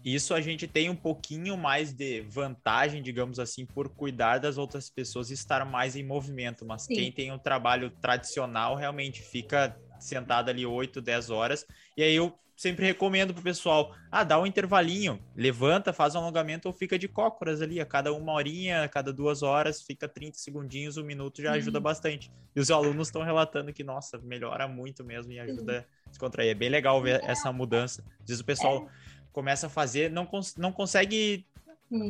[0.04, 4.90] Isso a gente tem um pouquinho mais de vantagem, digamos assim, por cuidar das outras
[4.90, 6.66] pessoas e estar mais em movimento.
[6.66, 6.94] Mas Sim.
[6.94, 11.64] quem tem um trabalho tradicional realmente fica sentado ali 8, 10 horas.
[11.96, 16.68] E aí eu sempre recomendo pro pessoal, ah, dá um intervalinho, levanta, faz um alongamento
[16.68, 20.38] ou fica de cócoras ali, a cada uma horinha, a cada duas horas, fica 30
[20.38, 21.82] segundinhos, um minuto já ajuda uhum.
[21.82, 22.30] bastante.
[22.54, 26.50] E os alunos estão relatando que, nossa, melhora muito mesmo e ajuda a descontrair.
[26.50, 28.04] É bem legal ver essa mudança.
[28.20, 29.26] Às vezes o pessoal é.
[29.32, 31.44] começa a fazer, não, cons não consegue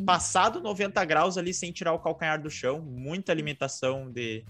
[0.05, 4.43] passar do 90 graus ali sem tirar o calcanhar do chão, muita limitação de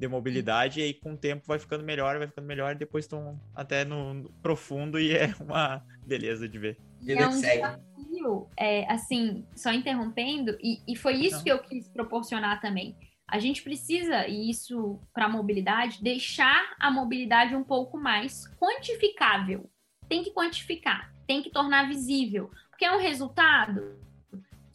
[0.00, 3.04] de mobilidade, e aí com o tempo vai ficando melhor, vai ficando melhor, e depois
[3.04, 6.78] estão até no, no, profundo e é uma beleza de ver.
[7.06, 11.44] É um desafio, é, assim, só interrompendo, e, e foi isso Não.
[11.44, 12.96] que eu quis proporcionar também.
[13.28, 19.70] A gente precisa, e isso para a mobilidade, deixar a mobilidade um pouco mais quantificável.
[20.08, 24.00] Tem que quantificar, tem que tornar visível, porque é um resultado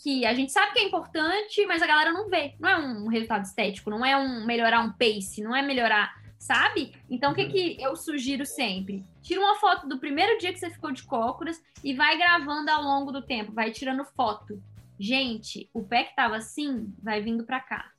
[0.06, 2.54] que a gente sabe que é importante, mas a galera não vê.
[2.60, 6.94] Não é um resultado estético, não é um melhorar um pace, não é melhorar, sabe?
[7.10, 7.50] Então, o que, uhum.
[7.50, 9.04] que eu sugiro sempre?
[9.24, 12.84] Tira uma foto do primeiro dia que você ficou de cócoras e vai gravando ao
[12.84, 14.62] longo do tempo, vai tirando foto.
[15.00, 17.90] Gente, o pé que tava assim vai vindo para cá.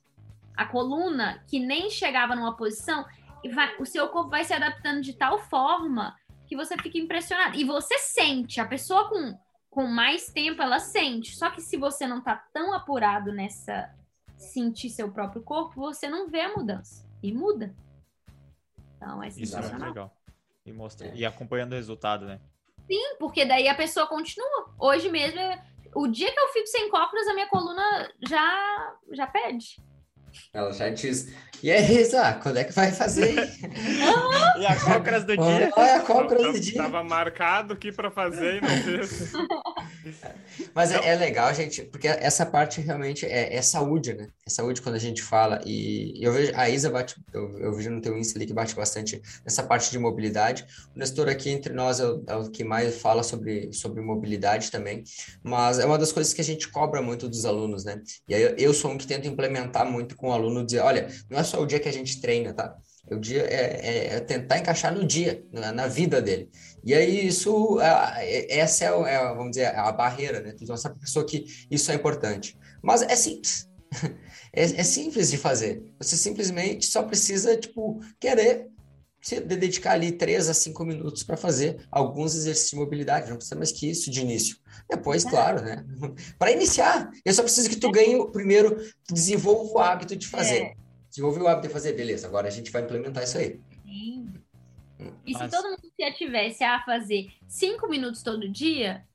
[0.55, 3.05] A coluna que nem chegava numa posição,
[3.53, 6.15] vai, o seu corpo vai se adaptando de tal forma
[6.47, 7.57] que você fica impressionado.
[7.57, 9.37] E você sente, a pessoa com
[9.77, 11.35] com mais tempo ela sente.
[11.35, 13.93] Só que se você não tá tão apurado nessa
[14.35, 17.07] sentir seu próprio corpo, você não vê a mudança.
[17.21, 17.75] E muda.
[18.95, 20.17] Então é Isso é muito legal.
[20.65, 22.41] E, mostra, e acompanhando o resultado, né?
[22.87, 24.73] Sim, porque daí a pessoa continua.
[24.79, 25.39] Hoje mesmo,
[25.93, 29.79] o dia que eu fico sem cócoras, a minha coluna já, já pede.
[30.53, 33.33] Ela já diz, e é Risa, quando é que vai fazer?
[34.59, 35.71] e a cócoras do dia?
[35.75, 36.83] é a cócoras do dia.
[36.83, 39.33] Tava marcado aqui para fazer e não fez.
[40.73, 44.27] Mas é, é, legal, gente, porque essa parte realmente é, é, saúde, né?
[44.45, 45.61] É saúde quando a gente fala.
[45.65, 48.75] E eu vejo, a Isa bate, eu, eu vejo no teu Insta ali que bate
[48.75, 50.65] bastante nessa parte de mobilidade.
[50.95, 54.71] O Nestor aqui entre nós é o, é o que mais fala sobre, sobre mobilidade
[54.71, 55.03] também.
[55.43, 58.01] Mas é uma das coisas que a gente cobra muito dos alunos, né?
[58.27, 61.07] E aí eu, eu sou um que tento implementar muito com o aluno, dizer, olha,
[61.29, 62.75] não é só o dia que a gente treina, tá?
[63.09, 66.49] O dia é, é, é tentar encaixar no dia, na, na, vida dele.
[66.83, 70.53] E aí isso, é, essa é, é, vamos dizer, a barreira, né?
[70.53, 72.57] Tu mostrar para a pessoa que isso é importante.
[72.81, 73.67] Mas é simples.
[74.53, 75.83] É, é, simples de fazer.
[75.99, 78.67] Você simplesmente só precisa, tipo, querer
[79.21, 83.29] se dedicar ali 3 a 5 minutos para fazer alguns exercícios de mobilidade.
[83.29, 84.57] Não precisa mais que isso de início.
[84.89, 85.29] Depois, é.
[85.29, 85.85] claro, né?
[86.39, 90.57] Para iniciar, eu só preciso que tu ganhe primeiro, desenvolva o hábito de fazer.
[90.57, 90.73] É
[91.17, 93.59] desenvolveu o hábito de fazer, beleza, agora a gente vai implementar isso aí.
[93.83, 94.16] Sim.
[95.25, 95.37] E Mas...
[95.37, 99.05] se todo mundo já tivesse a fazer cinco minutos todo dia,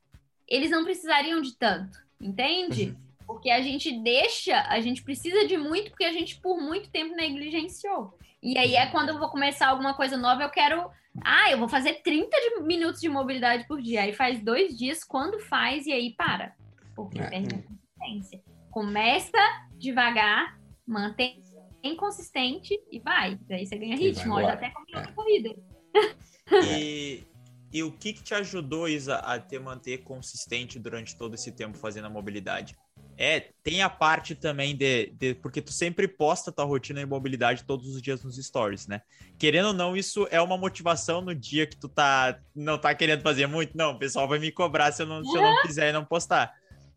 [0.47, 2.89] eles não precisariam de tanto, entende?
[2.89, 3.03] Uhum.
[3.25, 7.15] Porque a gente deixa, a gente precisa de muito, porque a gente por muito tempo
[7.15, 8.17] negligenciou.
[8.41, 10.89] E aí é quando eu vou começar alguma coisa nova, eu quero.
[11.23, 14.01] Ah, eu vou fazer 30 de minutos de mobilidade por dia.
[14.01, 16.53] Aí faz dois dias, quando faz, e aí para.
[16.95, 17.29] Porque é.
[17.29, 18.43] perde a consistência.
[18.69, 19.37] Começa
[19.77, 21.41] devagar, mantém
[21.83, 23.37] inconsistente e vai.
[23.47, 25.07] Daí você ganha ritmo, olha até como é.
[25.11, 25.55] corrida.
[26.51, 27.25] E,
[27.71, 31.77] e o que, que te ajudou, Isa, a te manter consistente durante todo esse tempo
[31.77, 32.75] fazendo a mobilidade?
[33.17, 37.63] É, tem a parte também de, de, Porque tu sempre posta tua rotina de mobilidade
[37.63, 39.01] todos os dias nos stories, né?
[39.37, 43.21] Querendo ou não, isso é uma motivação no dia que tu tá, não tá querendo
[43.21, 43.77] fazer muito.
[43.77, 46.03] Não, o pessoal vai me cobrar se eu não, se eu não fizer e não
[46.03, 46.53] postar.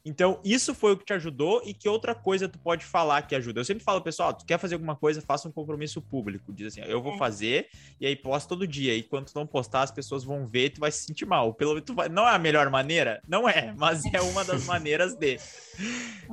[0.09, 3.35] Então, isso foi o que te ajudou e que outra coisa tu pode falar que
[3.35, 3.59] ajuda?
[3.59, 6.53] Eu sempre falo, pessoal, tu quer fazer alguma coisa, faça um compromisso público.
[6.53, 7.19] Diz assim, eu vou é.
[7.19, 7.69] fazer
[8.01, 8.95] e aí posta todo dia.
[8.95, 11.53] E quando tu não postar, as pessoas vão ver e tu vai se sentir mal.
[11.53, 12.09] Pelo tu vai...
[12.09, 13.21] Não é a melhor maneira?
[13.27, 15.39] Não é, mas é uma das maneiras de.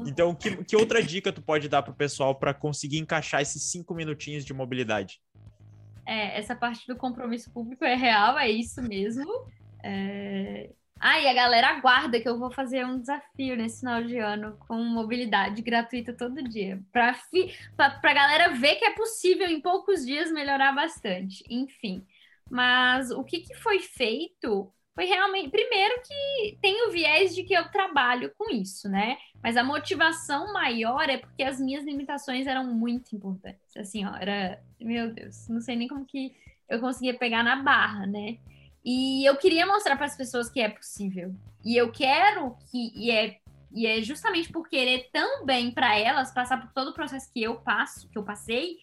[0.06, 3.96] Então, que, que outra dica tu pode dar pro pessoal para conseguir encaixar esses cinco
[3.96, 5.20] minutinhos de mobilidade?
[6.06, 9.48] É, essa parte do compromisso público é real, é isso mesmo.
[9.84, 10.70] É,
[11.06, 14.58] ah, e a galera aguarda que eu vou fazer um desafio nesse final de ano
[14.68, 16.82] com mobilidade gratuita todo dia.
[16.94, 17.14] Para
[17.78, 21.44] a galera ver que é possível em poucos dias melhorar bastante.
[21.50, 22.08] Enfim.
[22.50, 25.50] Mas o que, que foi feito foi realmente.
[25.50, 29.18] Primeiro que tem o viés de que eu trabalho com isso, né?
[29.44, 33.76] Mas a motivação maior é porque as minhas limitações eram muito importantes.
[33.76, 34.64] Assim, ó, era.
[34.80, 36.34] Meu Deus, não sei nem como que
[36.70, 38.38] eu conseguia pegar na barra, né?
[38.84, 41.34] E eu queria mostrar para as pessoas que é possível.
[41.64, 43.38] E eu quero que e é
[43.76, 47.42] e é justamente por querer tão bem para elas passar por todo o processo que
[47.42, 48.78] eu passo, que eu passei,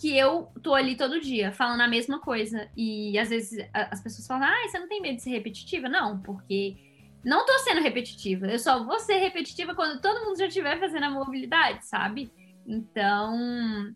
[0.00, 2.70] que eu tô ali todo dia falando a mesma coisa.
[2.74, 6.20] E às vezes as pessoas falam: "Ah, você não tem medo de ser repetitiva?" Não,
[6.20, 6.76] porque
[7.24, 8.46] não tô sendo repetitiva.
[8.46, 12.32] Eu só vou ser repetitiva quando todo mundo já estiver fazendo a mobilidade, sabe?
[12.66, 13.94] Então,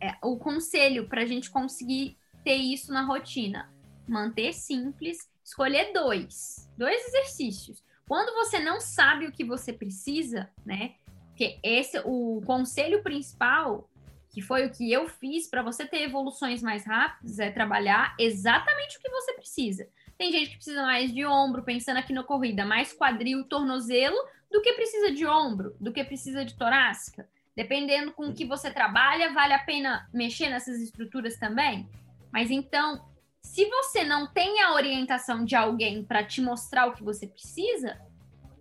[0.00, 3.72] é, o conselho para a gente conseguir ter isso na rotina,
[4.06, 7.82] manter simples, escolher dois, dois exercícios.
[8.06, 10.94] Quando você não sabe o que você precisa, né?
[11.28, 13.88] Porque esse o conselho principal,
[14.30, 18.98] que foi o que eu fiz para você ter evoluções mais rápidas, é trabalhar exatamente
[18.98, 19.88] o que você precisa.
[20.16, 24.16] Tem gente que precisa mais de ombro, pensando aqui na corrida, mais quadril tornozelo,
[24.50, 27.28] do que precisa de ombro, do que precisa de torácica.
[27.56, 31.88] Dependendo com o que você trabalha, vale a pena mexer nessas estruturas também.
[32.32, 33.04] Mas então,
[33.44, 38.00] se você não tem a orientação de alguém para te mostrar o que você precisa,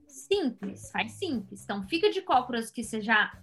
[0.06, 1.64] simples, faz simples.
[1.64, 3.36] Então, fica de cócoras que você já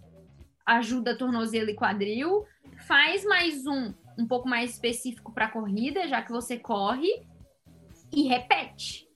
[0.64, 2.46] ajuda tornozelo e quadril,
[2.86, 7.26] faz mais um um pouco mais específico para corrida, já que você corre,
[8.12, 9.08] e repete.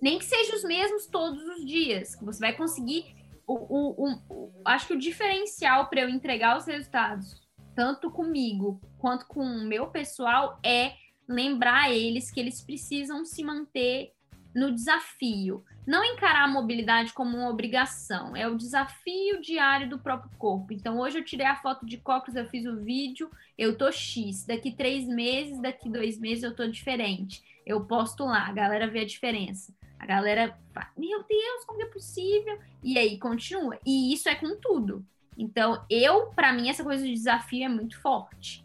[0.00, 3.16] Nem que sejam os mesmos todos os dias, que você vai conseguir.
[3.44, 7.42] O, o, o, o acho que o diferencial para eu entregar os resultados,
[7.74, 10.94] tanto comigo quanto com o meu pessoal, é
[11.28, 14.12] lembrar eles que eles precisam se manter
[14.54, 15.64] no desafio.
[15.86, 20.72] Não encarar a mobilidade como uma obrigação, é o desafio diário do próprio corpo.
[20.72, 24.46] Então, hoje eu tirei a foto de cócoras, eu fiz o vídeo, eu tô X.
[24.46, 27.42] Daqui três meses, daqui dois meses eu tô diferente.
[27.66, 29.74] Eu posto lá, a galera vê a diferença.
[29.98, 32.58] A galera fala, meu Deus, como é possível?
[32.82, 33.78] E aí continua.
[33.84, 35.04] E isso é com tudo.
[35.36, 38.64] Então, eu, para mim, essa coisa de desafio é muito forte.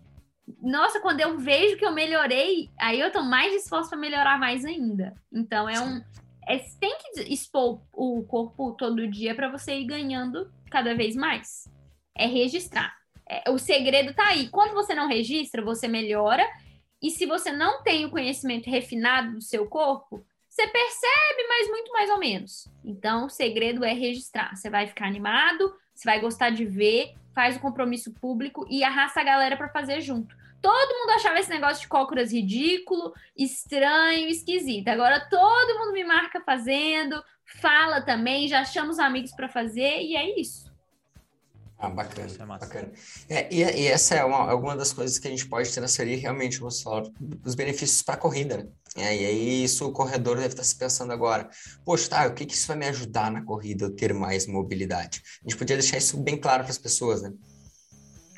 [0.61, 4.63] Nossa, quando eu vejo que eu melhorei, aí eu tô mais disposta a melhorar mais
[4.63, 5.13] ainda.
[5.31, 6.01] Então, é um.
[6.47, 11.69] É, tem que expor o corpo todo dia para você ir ganhando cada vez mais.
[12.15, 12.95] É registrar.
[13.29, 14.47] É, o segredo tá aí.
[14.49, 16.47] Quando você não registra, você melhora
[17.01, 21.91] e se você não tem o conhecimento refinado do seu corpo, você percebe, mas muito
[21.91, 22.67] mais ou menos.
[22.83, 24.55] Então, o segredo é registrar.
[24.55, 29.21] Você vai ficar animado, você vai gostar de ver, faz o compromisso público e arrasta
[29.21, 30.35] a galera para fazer junto.
[30.61, 34.87] Todo mundo achava esse negócio de cócoras ridículo, estranho, esquisito.
[34.89, 37.21] Agora todo mundo me marca fazendo,
[37.59, 40.67] fala também, já chama os amigos para fazer e é isso.
[41.79, 42.91] Ah, bacana, é bacana.
[43.29, 46.59] É, e, e, essa é uma, alguma das coisas que a gente pode transferir realmente,
[46.59, 47.03] vamos falar,
[47.45, 48.67] os benefícios para a corrida, né?
[48.97, 51.49] É, e aí isso o corredor deve estar se pensando agora,
[51.85, 55.21] poxa, tá, o que, que isso vai me ajudar na corrida, eu ter mais mobilidade?
[55.45, 57.31] A gente podia deixar isso bem claro para as pessoas, né?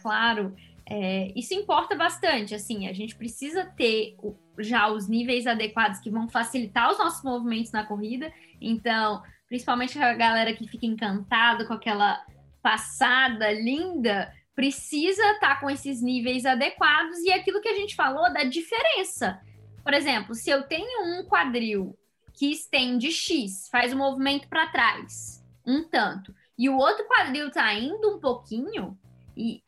[0.02, 0.54] Claro,
[0.86, 4.18] é, isso importa bastante, assim, a gente precisa ter
[4.58, 8.30] já os níveis adequados que vão facilitar os nossos movimentos na corrida,
[8.60, 12.20] então, principalmente a galera que fica encantada com aquela
[12.62, 18.34] passada, linda, precisa estar tá com esses níveis adequados e aquilo que a gente falou
[18.34, 19.40] da diferença.
[19.84, 21.98] Por exemplo, se eu tenho um quadril
[22.34, 27.48] que estende X, faz o um movimento para trás, um tanto, e o outro quadril
[27.48, 28.98] está indo um pouquinho,
[29.36, 29.64] e,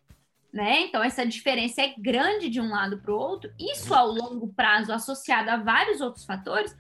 [0.52, 0.82] né?
[0.82, 3.52] Então essa diferença é grande de um lado para o outro.
[3.58, 6.76] Isso ao longo prazo, associado a vários outros fatores,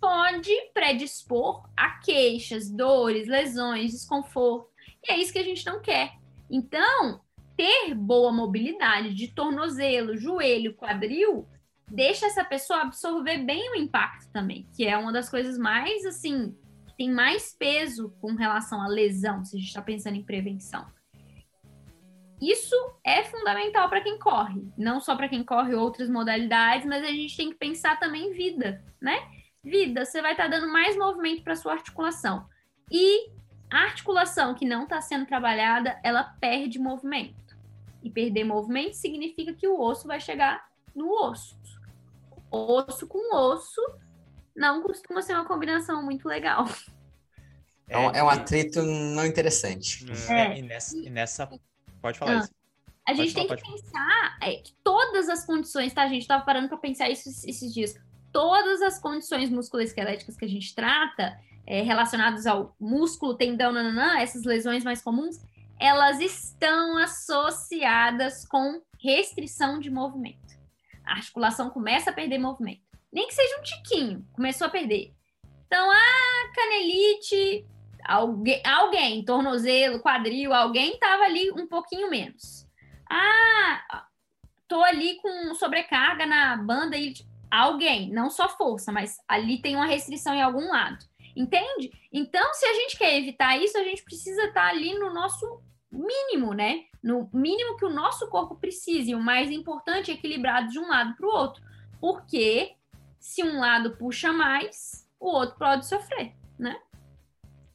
[0.00, 4.68] pode predispor a queixas, dores, lesões, desconforto.
[5.06, 6.14] E é isso que a gente não quer.
[6.50, 7.20] Então,
[7.56, 11.46] ter boa mobilidade de tornozelo, joelho, quadril,
[11.92, 16.56] deixa essa pessoa absorver bem o impacto também, que é uma das coisas mais, assim,
[16.86, 20.86] que tem mais peso com relação à lesão, se a gente está pensando em prevenção.
[22.40, 22.74] Isso
[23.04, 27.36] é fundamental para quem corre, não só para quem corre outras modalidades, mas a gente
[27.36, 29.16] tem que pensar também em vida, né?
[29.62, 32.48] Vida, você vai estar tá dando mais movimento para sua articulação.
[32.90, 33.30] E
[33.70, 37.56] a articulação que não está sendo trabalhada, ela perde movimento.
[38.02, 41.61] E perder movimento significa que o osso vai chegar no osso.
[42.52, 43.80] Osso com osso
[44.54, 46.68] não costuma ser uma combinação muito legal.
[47.88, 50.06] É, um, é um atrito não interessante.
[50.30, 50.58] É.
[50.58, 51.48] E, nessa, e nessa.
[52.00, 52.38] Pode falar ah.
[52.38, 52.50] isso.
[53.08, 56.02] A gente tem que pensar é, que todas as condições, tá?
[56.02, 57.94] A gente estava parando para pensar isso esses dias.
[58.32, 61.36] Todas as condições musculoesqueléticas que a gente trata,
[61.66, 65.40] é, relacionados ao músculo, tendão, nananã, essas lesões mais comuns,
[65.80, 70.51] elas estão associadas com restrição de movimento.
[71.04, 72.82] A articulação começa a perder movimento.
[73.12, 75.14] Nem que seja um tiquinho, começou a perder.
[75.66, 77.66] Então, a canelite,
[78.04, 82.66] alguém, alguém tornozelo, quadril, alguém estava ali um pouquinho menos.
[83.10, 84.06] Ah,
[84.66, 87.14] tô ali com sobrecarga na banda e
[87.50, 91.04] alguém, não só força, mas ali tem uma restrição em algum lado.
[91.36, 91.90] Entende?
[92.12, 95.62] Então, se a gente quer evitar isso, a gente precisa estar ali no nosso
[95.92, 96.84] mínimo, né?
[97.02, 99.10] No mínimo que o nosso corpo precisa.
[99.10, 101.62] E o mais importante é equilibrado de um lado para o outro.
[102.00, 102.72] Porque
[103.20, 106.76] se um lado puxa mais, o outro pode sofrer, né?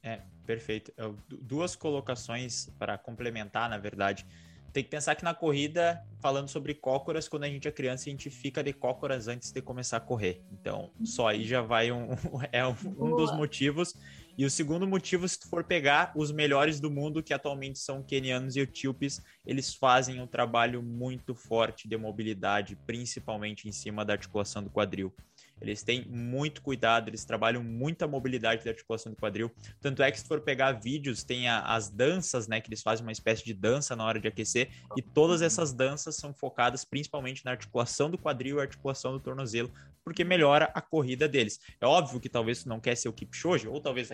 [0.04, 0.92] É, perfeito.
[1.30, 4.26] Duas colocações para complementar, na verdade.
[4.74, 8.12] Tem que pensar que na corrida, falando sobre cócoras, quando a gente é criança, a
[8.12, 10.44] gente fica de cócoras antes de começar a correr.
[10.52, 12.10] Então, só aí já vai um,
[12.52, 13.96] é um, um dos motivos.
[14.38, 18.04] E o segundo motivo, se tu for pegar os melhores do mundo, que atualmente são
[18.04, 24.14] quenianos e etíopes, eles fazem um trabalho muito forte de mobilidade, principalmente em cima da
[24.14, 25.12] articulação do quadril.
[25.60, 29.52] Eles têm muito cuidado, eles trabalham muita mobilidade da articulação do quadril.
[29.82, 32.62] Tanto é que, se for pegar vídeos, tem a, as danças, né?
[32.62, 36.16] Que eles fazem uma espécie de dança na hora de aquecer, e todas essas danças
[36.16, 39.72] são focadas principalmente na articulação do quadril e articulação do tornozelo,
[40.08, 41.60] porque melhora a corrida deles.
[41.82, 44.10] É óbvio que talvez não quer ser o Kipchoge, ou talvez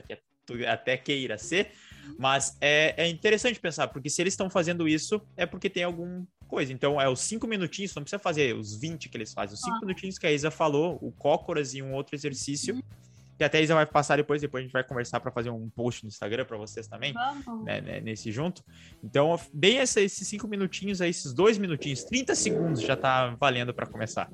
[0.68, 1.72] até queira ser,
[2.18, 6.26] mas é, é interessante pensar, porque se eles estão fazendo isso, é porque tem algum
[6.48, 6.74] coisa.
[6.74, 9.78] Então, é os cinco minutinhos, não precisa fazer os 20 que eles fazem, os cinco
[9.78, 9.82] ah.
[9.82, 12.74] minutinhos que a Isa falou, o cócoras e um outro exercício.
[12.74, 12.82] Uhum.
[13.38, 15.70] Que até a Isa vai passar depois, depois a gente vai conversar para fazer um
[15.70, 17.14] post no Instagram para vocês também,
[17.64, 18.64] né, né, nesse junto.
[19.04, 23.74] Então, bem essa, esses cinco minutinhos aí, esses dois minutinhos, 30 segundos já tá valendo
[23.74, 24.28] para começar.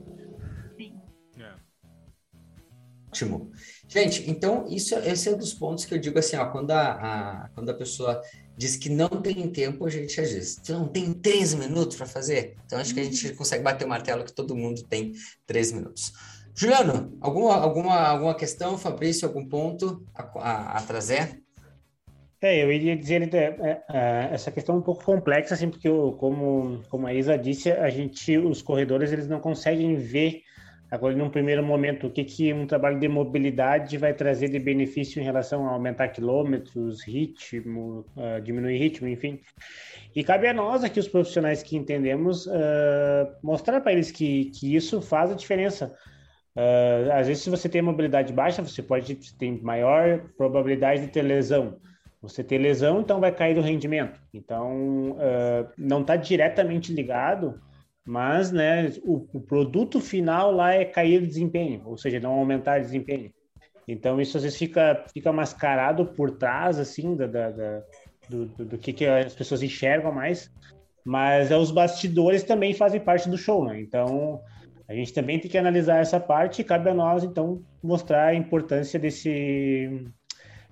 [3.10, 3.12] É.
[3.12, 3.51] Ótimo.
[3.88, 6.91] Gente, então, isso, esse é um dos pontos que eu digo assim, ó, quando a,
[6.91, 8.22] a quando a pessoa
[8.55, 12.55] diz que não tem tempo, a gente diz, tu não tem três minutos para fazer?
[12.66, 15.14] Então acho que a gente consegue bater o martelo que todo mundo tem
[15.45, 16.14] três minutos.
[16.53, 21.41] Juliano, alguma, alguma, alguma questão, Fabrício, algum ponto a, a, a trazer?
[22.41, 26.14] É, eu iria dizer é, é, essa questão é um pouco complexa, assim, porque eu,
[26.20, 30.41] como, como a Isa disse, a gente, os corredores, eles não conseguem ver
[30.91, 35.21] Agora, num primeiro momento, o que, que um trabalho de mobilidade vai trazer de benefício
[35.21, 39.39] em relação a aumentar quilômetros, ritmo, uh, diminuir ritmo, enfim.
[40.15, 42.51] E cabe a nós aqui, os profissionais que entendemos, uh,
[43.43, 45.95] mostrar para eles que, que isso faz a diferença.
[46.55, 51.21] Uh, às vezes, se você tem mobilidade baixa, você pode ter maior probabilidade de ter
[51.21, 51.77] lesão.
[52.19, 54.19] Você ter lesão, então vai cair o rendimento.
[54.33, 55.15] Então,
[55.77, 57.61] não está diretamente ligado
[58.10, 62.80] mas né, o, o, produto final lá é cair o desempenho, ou seja, não aumentar
[62.80, 63.32] o desempenho.
[63.88, 67.84] Então isso às vezes fica, fica mascarado por trás assim da, da, da
[68.28, 70.51] do, do, do, que, que as pessoas enxergam mais,
[71.05, 73.80] mas é, os bastidores também fazem parte do show, né?
[73.80, 74.41] Então
[74.88, 78.34] a gente também tem que analisar essa parte e cabe a nós então mostrar a
[78.34, 80.03] importância desse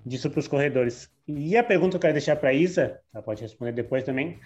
[0.04, 1.08] disso para os corredores.
[1.28, 4.40] E a pergunta que eu quero deixar para Isa, ela pode responder depois também,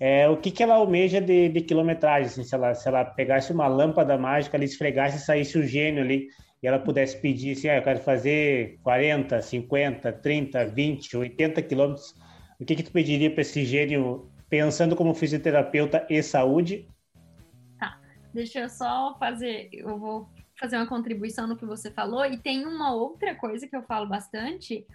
[0.00, 3.52] é, o que, que ela almeja de, de quilometragem, assim, se, ela, se ela pegasse
[3.52, 6.28] uma lâmpada mágica ali, esfregasse e saísse o gênio ali,
[6.62, 12.14] e ela pudesse pedir assim, ah, eu quero fazer 40, 50, 30, 20, 80 quilômetros,
[12.60, 16.88] o que, que tu pediria para esse gênio, pensando como fisioterapeuta e saúde?
[17.78, 18.00] Tá,
[18.32, 20.28] deixa eu só fazer, eu vou
[20.58, 24.06] fazer uma contribuição no que você falou, e tem uma outra coisa que eu falo
[24.06, 24.86] bastante,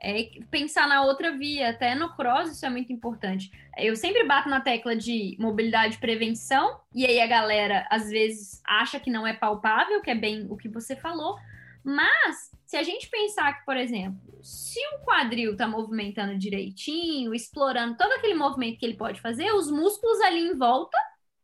[0.00, 1.70] é pensar na outra via.
[1.70, 3.50] Até no cross isso é muito importante.
[3.76, 8.60] Eu sempre bato na tecla de mobilidade e prevenção, e aí a galera às vezes
[8.64, 11.36] acha que não é palpável, que é bem o que você falou.
[11.84, 17.96] Mas se a gente pensar que, por exemplo, se o quadril está movimentando direitinho, explorando
[17.96, 20.98] todo aquele movimento que ele pode fazer, os músculos ali em volta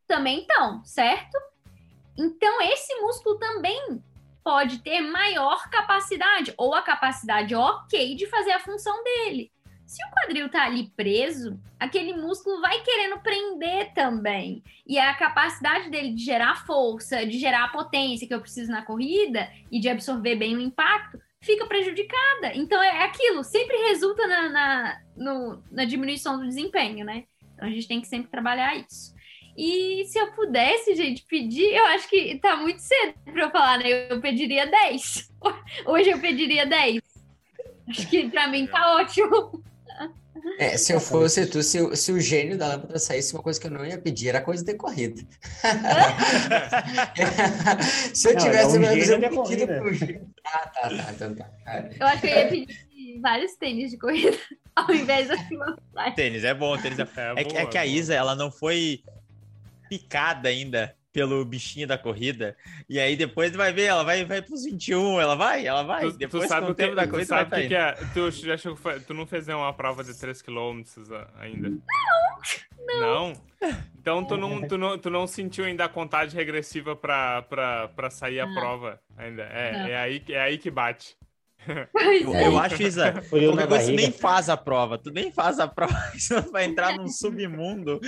[0.06, 1.38] também estão, certo?
[2.18, 4.02] Então, esse músculo também
[4.42, 9.50] pode ter maior capacidade, ou a capacidade ok de fazer a função dele.
[9.86, 14.62] Se o quadril tá ali preso, aquele músculo vai querendo prender também.
[14.86, 18.82] E a capacidade dele de gerar força, de gerar a potência que eu preciso na
[18.82, 22.54] corrida e de absorver bem o impacto, fica prejudicada.
[22.54, 27.24] Então é aquilo, sempre resulta na, na, no, na diminuição do desempenho, né?
[27.54, 29.11] Então a gente tem que sempre trabalhar isso.
[29.56, 33.78] E se eu pudesse, gente, pedir, eu acho que tá muito cedo para eu falar,
[33.78, 34.10] né?
[34.10, 35.30] Eu pediria 10.
[35.86, 37.00] Hoje eu pediria 10.
[37.88, 39.62] Acho que para mim tá ótimo.
[40.58, 43.66] É, se eu fosse tu, se, se o gênio da lâmpada saísse, uma coisa que
[43.66, 45.22] eu não ia pedir era coisa de corrida.
[48.12, 50.28] se eu tivesse não, um pedido pro gênio.
[50.44, 51.48] Ah, tá, tá, então tá.
[51.98, 54.36] Eu acho que eu ia pedir vários tênis de corrida
[54.74, 55.36] ao invés da
[56.16, 59.02] Tênis é bom, tênis é, é, é, é que a Isa, ela não foi
[59.98, 62.56] picada ainda pelo bichinho da corrida.
[62.88, 66.10] E aí depois vai ver, ela vai, vai pros 21, ela vai, ela vai.
[66.10, 68.56] Tu, depois tu sabe o tempo da corrida sabe vai que, que é, tu já
[68.56, 70.82] chegou, tu não fez uma prova de 3 km
[71.38, 71.68] ainda?
[71.68, 71.80] Não,
[73.00, 73.32] Não?
[74.00, 78.08] Então tu não, tu, não, tu não sentiu ainda a contagem regressiva pra, pra, pra
[78.10, 78.54] sair a Não.
[78.54, 79.42] prova ainda.
[79.42, 79.86] É, Não.
[79.86, 81.14] é, aí, é aí que bate.
[82.24, 82.46] Eu, é.
[82.48, 84.98] eu acho, Isa, Frio qualquer coisa, tu nem faz a prova.
[84.98, 88.00] Tu nem faz a prova, senão tu vai entrar num submundo.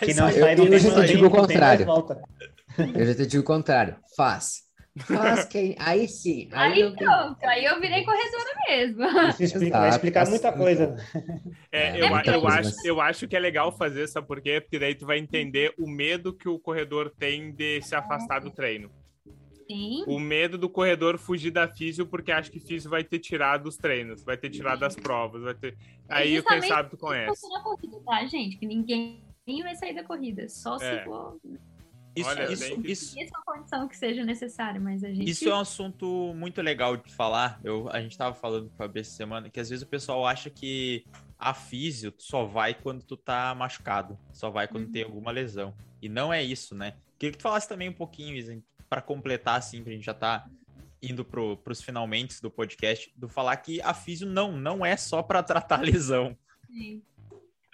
[0.00, 1.86] Que não Eu- sai, eu tem já te digo o contrário.
[2.94, 3.96] Eu já te digo o contrário.
[4.16, 4.68] Faz.
[4.98, 6.48] Faz que aí sim.
[6.52, 9.04] Aí, Aí eu pronto, aí eu virei corredora mesmo.
[9.30, 10.96] Isso explica, vai explicar muita coisa.
[11.70, 14.26] É, É, eu, muita eu, coisa, acho, mas- eu acho que é legal fazer, sabe
[14.26, 14.60] por quê?
[14.60, 18.50] Porque daí tu vai entender o medo que o corredor tem de se afastar do
[18.50, 18.90] treino.
[19.70, 20.04] Sim.
[20.06, 23.76] O medo do corredor fugir da físio, porque acha que físio vai ter tirado os
[23.76, 25.76] treinos, vai ter tirado as provas, vai ter.
[26.08, 27.48] Aí, quem justamente sabe tu isso conhece.
[27.48, 28.56] na corrida, tá, gente?
[28.56, 29.22] Que ninguém
[29.62, 30.48] vai sair da corrida.
[30.48, 30.78] Só É.
[30.98, 31.38] se for
[32.16, 35.30] Isso, Olha, isso, que- isso, essa condição que seja necessária, mas a gente.
[35.30, 37.60] Isso é um assunto muito legal de falar.
[37.62, 40.50] Eu, a gente tava falando com a essa semana que às vezes o pessoal acha
[40.50, 41.04] que
[41.38, 44.92] a físio só vai quando tu tá machucado, só vai quando Uhum.
[44.92, 45.72] tem alguma lesão.
[46.02, 46.94] E não é isso, né?
[47.16, 48.60] Queria que tu falasse também um pouquinho, Isa,
[48.90, 50.44] para completar, assim, pra gente já tá
[51.00, 55.22] indo pro, pros finalmente do podcast, do falar que a físio não, não é só
[55.22, 56.36] para tratar lesão.
[56.66, 57.00] Sim.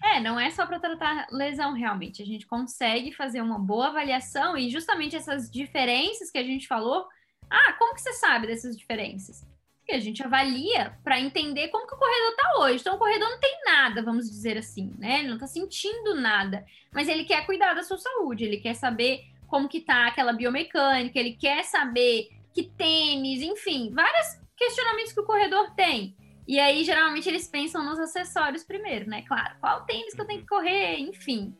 [0.04, 2.22] É, não é só para tratar lesão realmente.
[2.22, 7.08] A gente consegue fazer uma boa avaliação e justamente essas diferenças que a gente falou.
[7.48, 9.44] Ah, como que você sabe dessas diferenças?
[9.78, 12.80] Porque a gente avalia para entender como que o corredor tá hoje.
[12.80, 15.20] Então o corredor não tem nada, vamos dizer assim, né?
[15.20, 19.24] Ele não tá sentindo nada, mas ele quer cuidar da sua saúde, ele quer saber
[19.46, 25.26] como que tá aquela biomecânica, ele quer saber que tênis, enfim, vários questionamentos que o
[25.26, 26.16] corredor tem.
[26.48, 29.22] E aí, geralmente, eles pensam nos acessórios primeiro, né?
[29.22, 31.54] Claro, qual tênis que eu tenho que correr, enfim.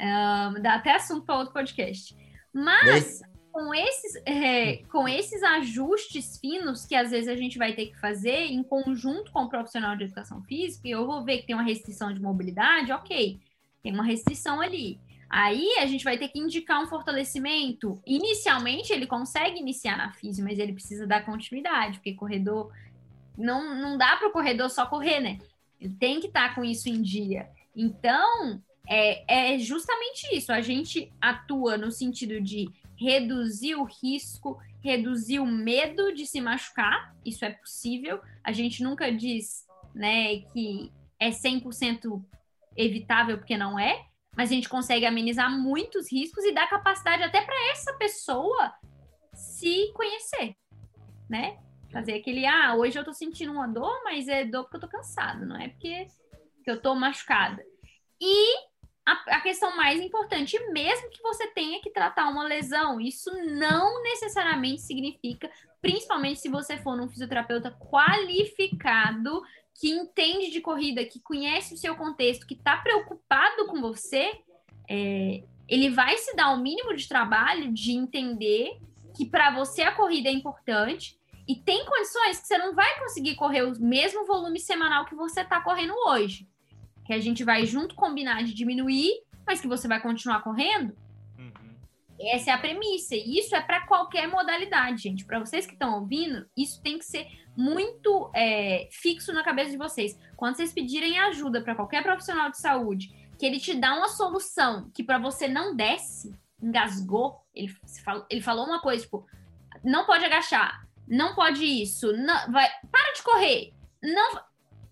[0.00, 2.16] Ahn, dá até assunto para outro podcast.
[2.52, 3.20] Mas
[3.52, 7.98] com esses, é, com esses ajustes finos que às vezes a gente vai ter que
[7.98, 11.64] fazer em conjunto com o profissional de educação física, eu vou ver que tem uma
[11.64, 13.40] restrição de mobilidade, ok,
[13.82, 15.00] tem uma restrição ali.
[15.28, 18.00] Aí a gente vai ter que indicar um fortalecimento.
[18.06, 22.72] Inicialmente ele consegue iniciar na física, mas ele precisa dar continuidade, porque corredor
[23.36, 25.38] não, não dá para o corredor só correr, né?
[25.80, 27.48] Ele tem que estar com isso em dia.
[27.76, 30.50] Então, é, é justamente isso.
[30.50, 37.14] A gente atua no sentido de reduzir o risco, reduzir o medo de se machucar.
[37.24, 38.20] Isso é possível.
[38.42, 39.64] A gente nunca diz,
[39.94, 42.20] né, que é 100%
[42.76, 44.07] evitável, porque não é.
[44.38, 48.72] Mas a gente consegue amenizar muitos riscos e dar capacidade até para essa pessoa
[49.34, 50.54] se conhecer,
[51.28, 51.58] né?
[51.92, 54.88] Fazer aquele, ah, hoje eu tô sentindo uma dor, mas é dor porque eu tô
[54.88, 56.06] cansado, não é porque
[56.62, 57.64] que eu tô machucada.
[58.20, 58.54] E
[59.04, 64.02] a, a questão mais importante, mesmo que você tenha que tratar uma lesão, isso não
[64.04, 69.42] necessariamente significa, principalmente se você for num fisioterapeuta qualificado,
[69.78, 74.32] que entende de corrida, que conhece o seu contexto, que está preocupado com você,
[74.90, 78.80] é, ele vai se dar o mínimo de trabalho de entender
[79.16, 81.16] que para você a corrida é importante
[81.46, 85.42] e tem condições que você não vai conseguir correr o mesmo volume semanal que você
[85.42, 86.48] está correndo hoje.
[87.06, 90.94] Que a gente vai junto combinar de diminuir, mas que você vai continuar correndo.
[91.38, 91.76] Uhum.
[92.20, 93.14] Essa é a premissa.
[93.14, 95.24] E isso é para qualquer modalidade, gente.
[95.24, 97.26] Para vocês que estão ouvindo, isso tem que ser
[97.58, 100.16] muito é, fixo na cabeça de vocês.
[100.36, 104.88] Quando vocês pedirem ajuda para qualquer profissional de saúde, que ele te dá uma solução
[104.94, 106.32] que para você não desce,
[106.62, 107.68] engasgou, ele,
[108.04, 109.26] falou, ele falou uma coisa, tipo,
[109.82, 114.40] não pode agachar, não pode isso, não, vai, para de correr, não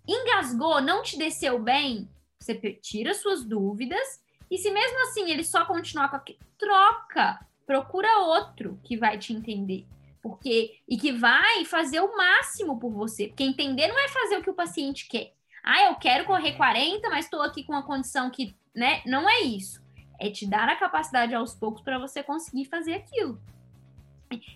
[0.09, 2.11] engasgou, não te desceu bem,
[2.41, 8.19] você tira suas dúvidas e se mesmo assim ele só continuar com aquilo, troca, procura
[8.23, 9.87] outro que vai te entender.
[10.29, 13.29] Porque, e que vai fazer o máximo por você.
[13.29, 15.33] Porque entender não é fazer o que o paciente quer.
[15.63, 19.03] Ah, eu quero correr 40, mas estou aqui com uma condição que, né?
[19.07, 19.81] Não é isso.
[20.19, 23.41] É te dar a capacidade aos poucos para você conseguir fazer aquilo.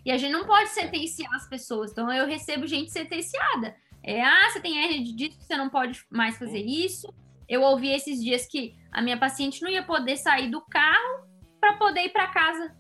[0.04, 1.92] E a gente não pode sentenciar as pessoas.
[1.92, 3.76] Então, eu recebo gente sentenciada.
[4.02, 7.12] É, ah, você tem hernia de disco, você não pode mais fazer isso.
[7.48, 11.28] Eu ouvi esses dias que a minha paciente não ia poder sair do carro
[11.60, 12.74] para poder ir para casa.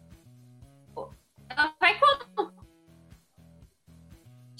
[1.48, 2.49] Ela vai como?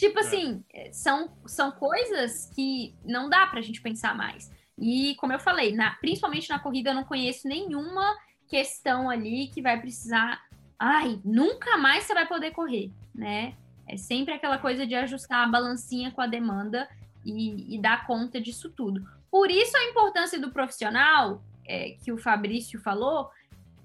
[0.01, 4.51] Tipo assim, são, são coisas que não dá pra gente pensar mais.
[4.79, 8.17] E, como eu falei, na, principalmente na corrida, eu não conheço nenhuma
[8.49, 10.41] questão ali que vai precisar.
[10.79, 13.55] Ai, nunca mais você vai poder correr, né?
[13.87, 16.89] É sempre aquela coisa de ajustar a balancinha com a demanda
[17.23, 19.07] e, e dar conta disso tudo.
[19.31, 23.31] Por isso a importância do profissional, é, que o Fabrício falou,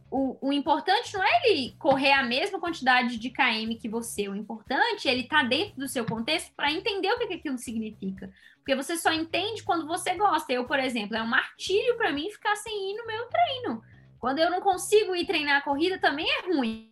[0.10, 4.28] o, o importante não é ele correr a mesma quantidade de KM que você.
[4.28, 7.34] O importante é ele estar tá dentro do seu contexto para entender o que, que
[7.34, 8.32] aquilo significa.
[8.58, 10.53] Porque você só entende quando você gosta.
[10.53, 13.84] Eu, por exemplo, é um martírio para mim ficar sem ir no meu treino.
[14.20, 16.91] Quando eu não consigo ir treinar a corrida, também é ruim.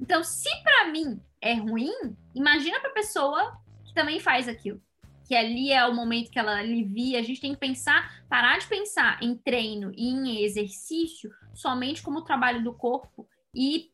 [0.00, 1.92] Então, se para mim é ruim,
[2.34, 4.80] imagina para a pessoa que também faz aquilo.
[5.26, 7.18] Que ali é o momento que ela alivia.
[7.18, 12.22] A gente tem que pensar, parar de pensar em treino e em exercício somente como
[12.22, 13.90] trabalho do corpo e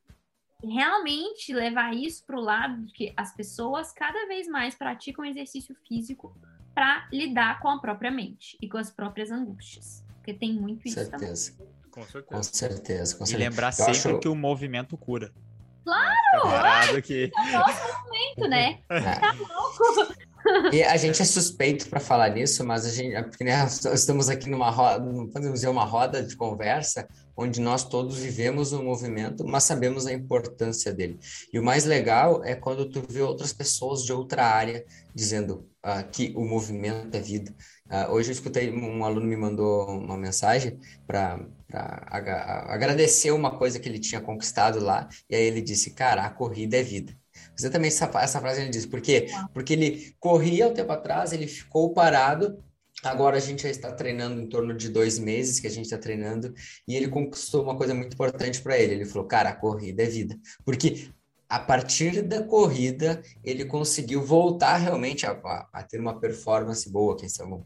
[0.63, 5.75] realmente levar isso para o lado de que as pessoas cada vez mais praticam exercício
[5.89, 6.37] físico
[6.75, 10.05] para lidar com a própria mente e com as próprias angústias.
[10.17, 11.53] Porque tem muito isso certeza.
[11.53, 11.73] também.
[11.91, 12.25] Com certeza.
[12.37, 13.51] Com certeza, com E certeza.
[13.51, 15.33] lembrar Eu sempre acho- que o movimento cura.
[15.85, 16.97] Claro!
[16.97, 17.31] Aqui.
[17.37, 18.81] É o nosso momento, né?
[18.89, 19.01] É.
[19.19, 20.15] Tá louco?
[20.73, 24.29] E a gente é suspeito para falar nisso, mas a gente, é porque né, estamos
[24.29, 29.45] aqui numa roda, podemos dizer uma roda de conversa, onde nós todos vivemos o movimento,
[29.47, 31.19] mas sabemos a importância dele.
[31.53, 34.85] E o mais legal é quando tu vê outras pessoas de outra área
[35.15, 37.55] dizendo ah, que o movimento é vida.
[37.89, 41.41] Ah, hoje eu escutei, um aluno me mandou uma mensagem para
[42.69, 46.77] agradecer uma coisa que ele tinha conquistado lá, e aí ele disse, cara, a corrida
[46.77, 47.17] é vida.
[47.59, 49.27] Exatamente essa, essa frase ele disse, por quê?
[49.53, 52.63] Porque ele corria um tempo atrás, ele ficou parado,
[53.03, 55.99] agora a gente já está treinando em torno de dois meses que a gente está
[55.99, 56.53] treinando,
[56.89, 60.07] e ele conquistou uma coisa muito importante para ele, ele falou, cara, a corrida é
[60.07, 61.09] vida, porque
[61.49, 67.15] a partir da corrida ele conseguiu voltar realmente a, a- a ter uma performance boa,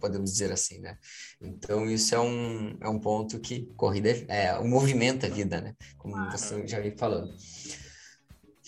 [0.00, 0.96] podemos dizer assim, né?
[1.40, 5.60] Então isso é um, é um ponto que corrida é, é o movimento é vida,
[5.60, 5.74] né?
[5.98, 7.32] Como você já vem falando.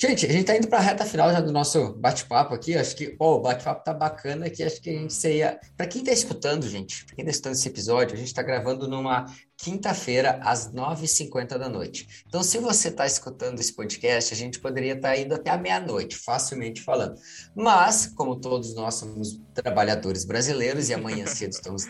[0.00, 2.76] Gente, a gente tá indo para a reta final já do nosso bate-papo aqui.
[2.76, 4.62] Acho que ó, o bate-papo tá bacana aqui.
[4.62, 5.58] Acho que a gente seria.
[5.76, 8.86] Para quem tá escutando, gente, para quem tá escutando esse episódio, a gente tá gravando
[8.86, 9.24] numa
[9.56, 12.06] quinta-feira, às 9h50 da noite.
[12.28, 16.16] Então, se você tá escutando esse podcast, a gente poderia estar indo até a meia-noite,
[16.16, 17.16] facilmente falando.
[17.56, 21.86] Mas, como todos nós somos trabalhadores brasileiros e amanhã cedo estamos,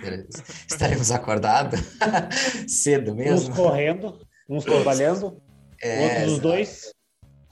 [0.67, 1.79] estaremos acordados,
[2.67, 3.55] cedo Uns mesmo.
[3.55, 5.43] correndo, uns trabalhando,
[5.83, 6.41] É, outros os exato.
[6.41, 6.98] dois.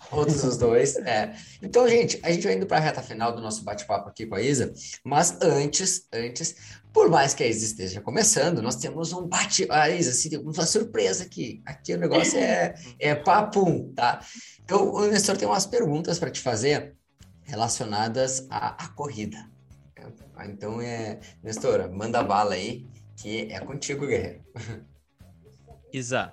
[0.09, 1.35] Todos os dois, é.
[1.61, 4.37] Então, gente, a gente vai indo para a reta final do nosso bate-papo aqui com
[4.37, 6.55] a Isa, mas antes, antes,
[6.93, 9.67] por mais que a Isa esteja começando, nós temos um bate...
[9.71, 11.61] A Isa, assim, uma surpresa aqui.
[11.67, 14.21] Aqui o negócio é, é papum, tá?
[14.63, 16.95] Então, o Nestor tem umas perguntas para te fazer
[17.43, 19.39] relacionadas à, à corrida.
[20.45, 21.19] Então, é...
[21.43, 22.87] Nestor, manda bala aí,
[23.17, 24.45] que é contigo, guerreiro.
[25.93, 26.33] Isa.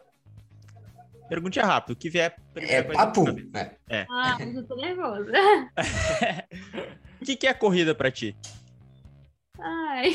[1.33, 1.93] Pergunte rápido.
[1.93, 2.35] O que vier.
[2.55, 3.49] É papum, cabeça.
[3.89, 4.05] né?
[4.07, 5.31] Ah, mas eu tô nervosa.
[7.19, 8.35] O que, que é corrida pra ti?
[9.57, 10.13] Ai.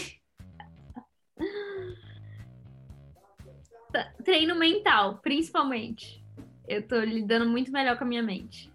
[3.91, 6.23] Tá, Treino mental, principalmente.
[6.69, 8.71] Eu tô lidando muito melhor com a minha mente.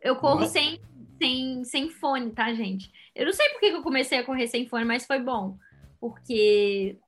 [0.00, 0.80] Eu corro sem,
[1.20, 2.90] sem, sem fone, tá, gente?
[3.14, 5.58] Eu não sei por que que eu comecei a correr sem fone, mas foi bom.
[6.00, 6.98] Porque.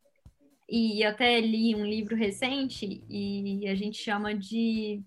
[0.68, 5.02] E até li um livro recente e a gente chama de.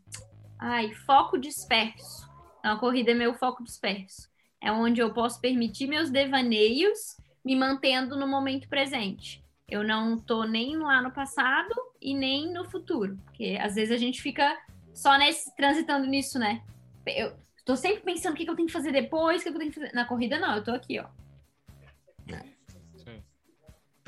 [0.59, 2.29] Ai, foco disperso.
[2.59, 4.29] Então, a corrida é meu foco disperso.
[4.61, 9.43] É onde eu posso permitir meus devaneios me mantendo no momento presente.
[9.69, 13.17] Eu não tô nem lá no passado e nem no futuro.
[13.25, 14.57] Porque às vezes a gente fica
[14.93, 16.61] só nesse, transitando nisso, né?
[17.05, 17.33] Eu
[17.65, 19.59] tô sempre pensando o que, que eu tenho que fazer depois, o que, que eu
[19.59, 19.93] tenho que fazer.
[19.93, 21.07] Na corrida, não, eu tô aqui, ó.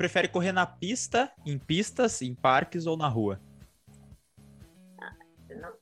[0.00, 3.38] Prefere correr na pista, em pistas, em parques ou na rua?
[5.50, 5.72] Não,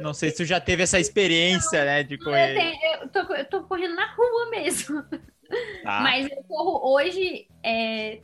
[0.00, 2.54] Não sei se tu já teve essa experiência, né, de Eu, correr.
[2.56, 5.00] tenho- eu tô, eu tô correndo na rua mesmo.
[5.84, 6.00] Tá?
[6.00, 8.20] Mas eu corro hoje, é,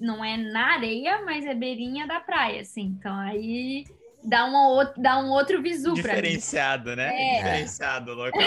[0.00, 2.96] não é na areia, mas é beirinha da praia, assim.
[2.98, 3.84] Então aí
[4.24, 6.02] dá, uma, dá um outro visu pra mim.
[6.02, 7.14] Diferenciado, né?
[7.14, 7.36] É.
[7.36, 8.40] Diferenciado o local.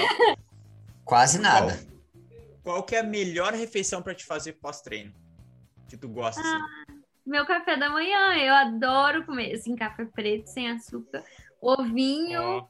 [1.05, 1.79] Quase nada.
[2.63, 5.13] Qual que é a melhor refeição pra te fazer pós-treino?
[5.89, 6.57] Que tu gosta, assim?
[7.25, 11.23] Meu café da manhã, eu adoro comer, assim, café preto, sem açúcar,
[11.61, 12.67] ovinho,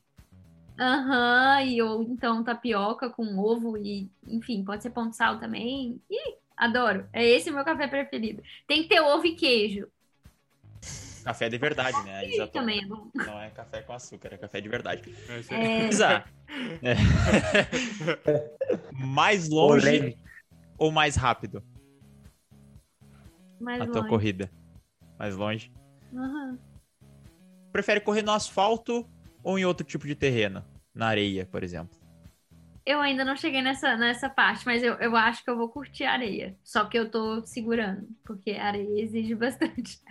[0.79, 6.01] aham, e ou então tapioca com ovo e, enfim, pode ser pão de sal também.
[6.09, 7.07] Ih, adoro.
[7.13, 8.41] É esse o meu café preferido.
[8.67, 9.87] Tem que ter ovo e queijo.
[11.23, 12.25] Café de verdade, né?
[12.25, 13.11] Isa Isso também é bom.
[13.13, 15.13] Não é café com açúcar, é café de verdade.
[15.51, 16.23] É, Isa,
[16.81, 16.95] é.
[18.91, 20.17] mais longe
[20.79, 21.61] ou mais rápido
[23.59, 24.09] mais a tua longe.
[24.09, 24.51] corrida?
[25.17, 25.71] Mais longe.
[26.13, 26.59] Aham.
[27.71, 29.07] Prefere correr no asfalto
[29.43, 30.63] ou em outro tipo de terreno?
[30.93, 31.97] Na areia, por exemplo.
[32.85, 36.05] Eu ainda não cheguei nessa, nessa parte, mas eu, eu acho que eu vou curtir
[36.05, 36.57] a areia.
[36.63, 40.01] Só que eu tô segurando, porque a areia exige bastante.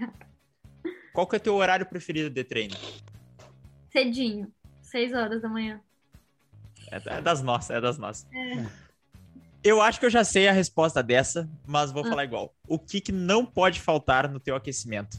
[1.13, 2.77] Qual que é o teu horário preferido de treino?
[3.91, 4.53] Cedinho,
[4.83, 5.81] 6 horas da manhã.
[6.91, 8.29] É, é das nossas, é das nossas.
[9.67, 12.09] Eu acho que eu já sei a resposta dessa, mas vou Ah.
[12.09, 12.55] falar igual.
[12.69, 15.19] O que, que não pode faltar no teu aquecimento?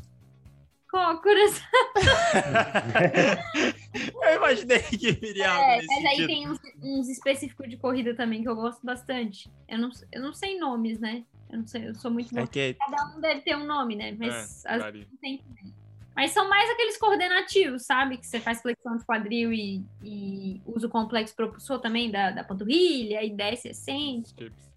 [0.90, 1.62] Cócoras.
[4.24, 6.28] Eu imaginei que viria algo É, nesse mas aí sentido.
[6.28, 9.52] tem uns, uns específicos de corrida também que eu gosto bastante.
[9.68, 11.24] Eu não, eu não sei nomes, né?
[11.50, 12.38] Eu não sei, eu sou muito.
[12.38, 14.16] É que Cada um deve ter um nome, né?
[14.18, 15.74] Mas É, as não tem também.
[16.18, 18.18] Mas são mais aqueles coordenativos, sabe?
[18.18, 22.44] Que você faz flexão de quadril e, e usa o complexo propulsor também da, da
[22.44, 24.24] panturrilha, e desce e.
[24.26, 24.74] Chips.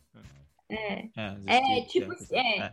[0.68, 1.08] é,
[1.46, 2.72] É, skips, tipo, é, é.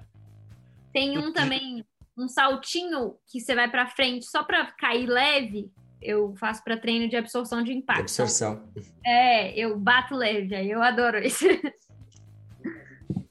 [0.91, 1.85] Tem um também,
[2.17, 5.71] um saltinho que você vai pra frente só pra cair leve.
[6.01, 8.01] Eu faço pra treino de absorção de impacto.
[8.01, 8.67] Absorção.
[9.05, 11.17] É, eu bato leve, aí eu adoro.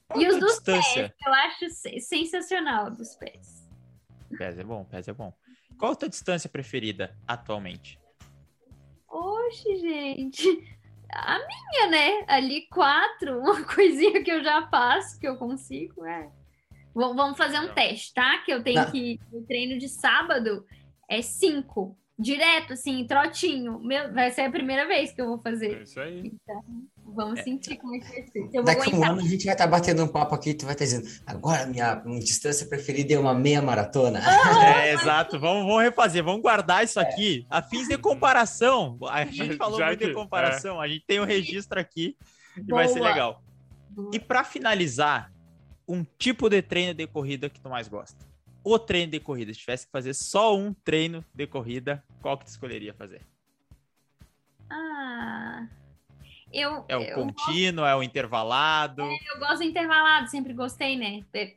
[0.07, 1.13] Qual E os dos distância?
[1.25, 3.56] Eu acho se- sensacional dos pés.
[4.37, 5.33] Pés é bom, pés é bom.
[5.77, 7.99] Qual a tua distância preferida atualmente?
[9.09, 10.77] Oxe, gente.
[11.09, 12.25] A minha, né?
[12.27, 16.23] Ali quatro, uma coisinha que eu já passo, que eu consigo, é.
[16.95, 18.39] V- Vamos fazer um teste, tá?
[18.39, 18.91] Que eu tenho Tá.
[18.91, 19.19] que.
[19.31, 20.65] O treino de sábado
[21.09, 21.97] é cinco.
[22.19, 23.79] Direto, assim, trotinho.
[23.79, 25.81] Meu, vai ser a primeira vez que eu vou É fazer.
[25.83, 26.33] isso aí.
[27.15, 28.31] Vamos sentir como é que vai ser.
[28.31, 30.49] Se eu vou Daqui a um ano a gente vai estar batendo um papo aqui
[30.49, 34.19] e tu vai estar dizendo, agora minha minha distância preferida é uma meia maratona.
[34.77, 35.39] É, exato.
[35.39, 38.97] Vamos, vamos refazer, vamos guardar isso aqui a fins de comparação.
[39.09, 42.15] A gente falou Já muito de que- comparação, a gente tem um registro aqui
[42.57, 43.09] e vai ser Boa.
[43.09, 43.43] legal.
[44.13, 45.31] E pra finalizar,
[45.87, 48.25] um tipo de treino de corrida que tu mais gosta?
[48.63, 52.45] O treino de corrida, se tivesse que fazer só um treino de corrida, qual que
[52.45, 53.21] tu escolheria fazer?
[54.69, 55.65] Ah.
[56.51, 59.01] Eu, É o eu, contínuo, é o intervalado?
[59.01, 61.23] eu gosto do intervalado, sempre gostei, né?
[61.33, 61.53] É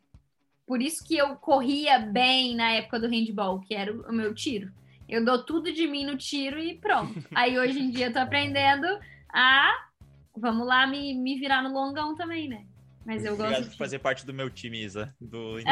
[0.66, 4.72] Por isso que eu corria bem na época do handball, que era o meu tiro.
[5.08, 7.14] Eu dou tudo de mim no tiro e pronto.
[7.34, 8.86] Aí hoje em dia eu tô aprendendo
[9.32, 9.88] a.
[10.36, 12.64] Vamos lá me, me virar no longão também, né?
[13.04, 15.58] Mas eu gosto Obrigado de por fazer parte do meu time, Isa, do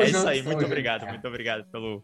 [0.00, 2.02] é isso aí, muito obrigado, muito obrigado pelo,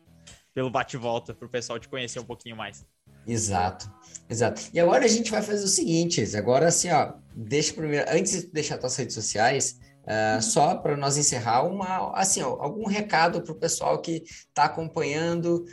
[0.54, 2.86] pelo bate-volta, pro pessoal te conhecer um pouquinho mais.
[3.26, 3.90] Exato,
[4.28, 4.62] exato.
[4.72, 8.46] E agora a gente vai fazer o seguinte, agora assim, ó, deixa primeiro, antes de
[8.48, 13.52] deixar tuas redes sociais, ah, só para nós encerrar, uma, assim, ó, algum recado para
[13.52, 15.64] o pessoal que está acompanhando,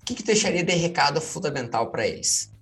[0.00, 2.52] o que que tu deixaria de recado fundamental para eles?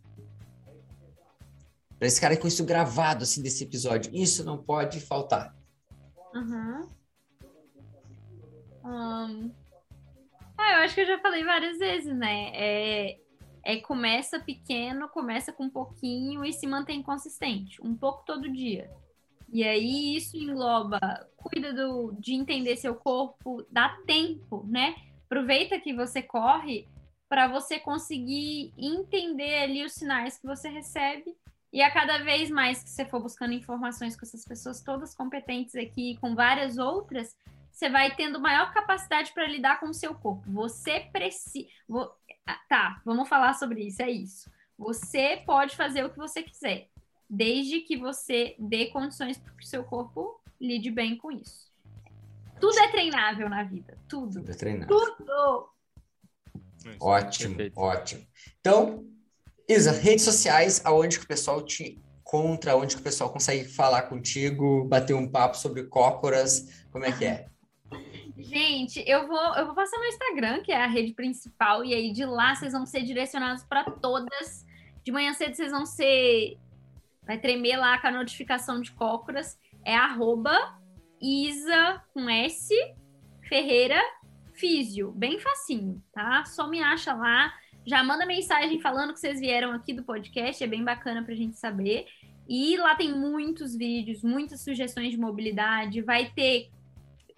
[1.98, 5.54] Para esse cara com isso gravado, assim, desse episódio, isso não pode faltar.
[6.34, 6.88] Uhum.
[8.82, 9.50] Ahn,
[10.56, 12.50] Ah, eu acho que eu já falei várias vezes, né?
[12.54, 13.19] É,
[13.62, 18.90] é começa pequeno, começa com um pouquinho e se mantém consistente, um pouco todo dia.
[19.52, 20.98] E aí isso engloba,
[21.36, 24.94] cuida do, de entender seu corpo, dá tempo, né?
[25.26, 26.86] Aproveita que você corre
[27.28, 31.36] para você conseguir entender ali os sinais que você recebe
[31.72, 35.76] e a cada vez mais que você for buscando informações com essas pessoas todas competentes
[35.76, 37.36] aqui, com várias outras,
[37.70, 40.50] você vai tendo maior capacidade para lidar com o seu corpo.
[40.50, 41.68] Você precisa.
[42.68, 44.02] Tá, vamos falar sobre isso.
[44.02, 44.50] É isso.
[44.78, 46.88] Você pode fazer o que você quiser,
[47.28, 51.70] desde que você dê condições para que o seu corpo lide bem com isso.
[52.60, 53.96] Tudo é treinável na vida.
[54.08, 54.42] Tudo.
[54.42, 54.88] Pra treinar.
[54.88, 55.70] Tudo.
[56.86, 56.96] É.
[57.00, 57.78] Ótimo, Perfeito.
[57.78, 58.26] ótimo.
[58.60, 59.06] Então,
[59.68, 64.02] Isa, redes sociais, aonde que o pessoal te encontra, aonde que o pessoal consegue falar
[64.02, 67.49] contigo, bater um papo sobre cócoras, como é que é?
[68.42, 72.12] Gente, eu vou, eu vou passar meu Instagram, que é a rede principal, e aí
[72.12, 74.66] de lá vocês vão ser direcionados para todas.
[75.04, 76.58] De manhã cedo vocês vão ser.
[77.26, 79.58] Vai tremer lá com a notificação de cócoras.
[79.84, 80.78] É arroba
[81.20, 82.74] Isa com S
[83.48, 84.00] Ferreira
[84.54, 85.12] Físio.
[85.12, 86.44] Bem facinho, tá?
[86.44, 87.52] Só me acha lá.
[87.86, 91.58] Já manda mensagem falando que vocês vieram aqui do podcast, é bem bacana pra gente
[91.58, 92.06] saber.
[92.48, 96.02] E lá tem muitos vídeos, muitas sugestões de mobilidade.
[96.02, 96.68] Vai ter,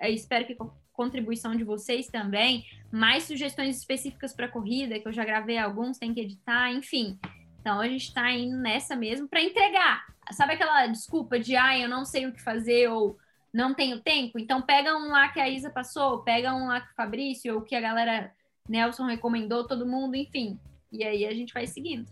[0.01, 0.57] eu espero que
[0.93, 6.13] contribuição de vocês também, mais sugestões específicas para corrida, que eu já gravei alguns, tem
[6.13, 7.19] que editar, enfim.
[7.61, 10.05] Então a gente está indo nessa mesmo para entregar.
[10.33, 13.19] Sabe aquela desculpa de ah, eu não sei o que fazer ou
[13.53, 14.39] não tenho tempo?
[14.39, 17.63] Então pega um lá que a Isa passou, pega um lá que o Fabrício ou
[17.63, 18.33] que a galera
[18.69, 20.59] Nelson recomendou, todo mundo, enfim.
[20.91, 22.11] E aí a gente vai seguindo.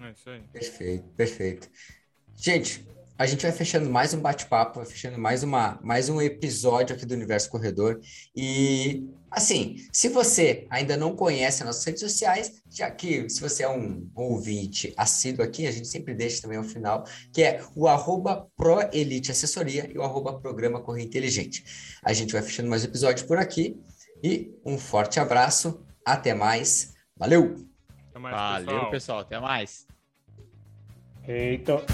[0.00, 0.42] É isso aí.
[0.52, 1.70] Perfeito, perfeito.
[2.36, 2.86] Gente,
[3.18, 7.06] a gente vai fechando mais um bate-papo, vai fechando mais, uma, mais um episódio aqui
[7.06, 8.00] do Universo Corredor.
[8.34, 13.62] E, assim, se você ainda não conhece as nossas redes sociais, já que se você
[13.62, 17.88] é um ouvinte assíduo aqui, a gente sempre deixa também ao final, que é o
[17.88, 21.64] arroba ProElite Assessoria e o arroba Programa Correr Inteligente.
[22.02, 23.80] A gente vai fechando mais um episódio por aqui.
[24.22, 25.80] E um forte abraço.
[26.04, 26.94] Até mais.
[27.16, 27.66] Valeu!
[28.10, 28.90] Até mais, Valeu, pessoal.
[28.90, 29.18] pessoal.
[29.20, 29.86] Até mais.
[31.26, 31.84] Eita.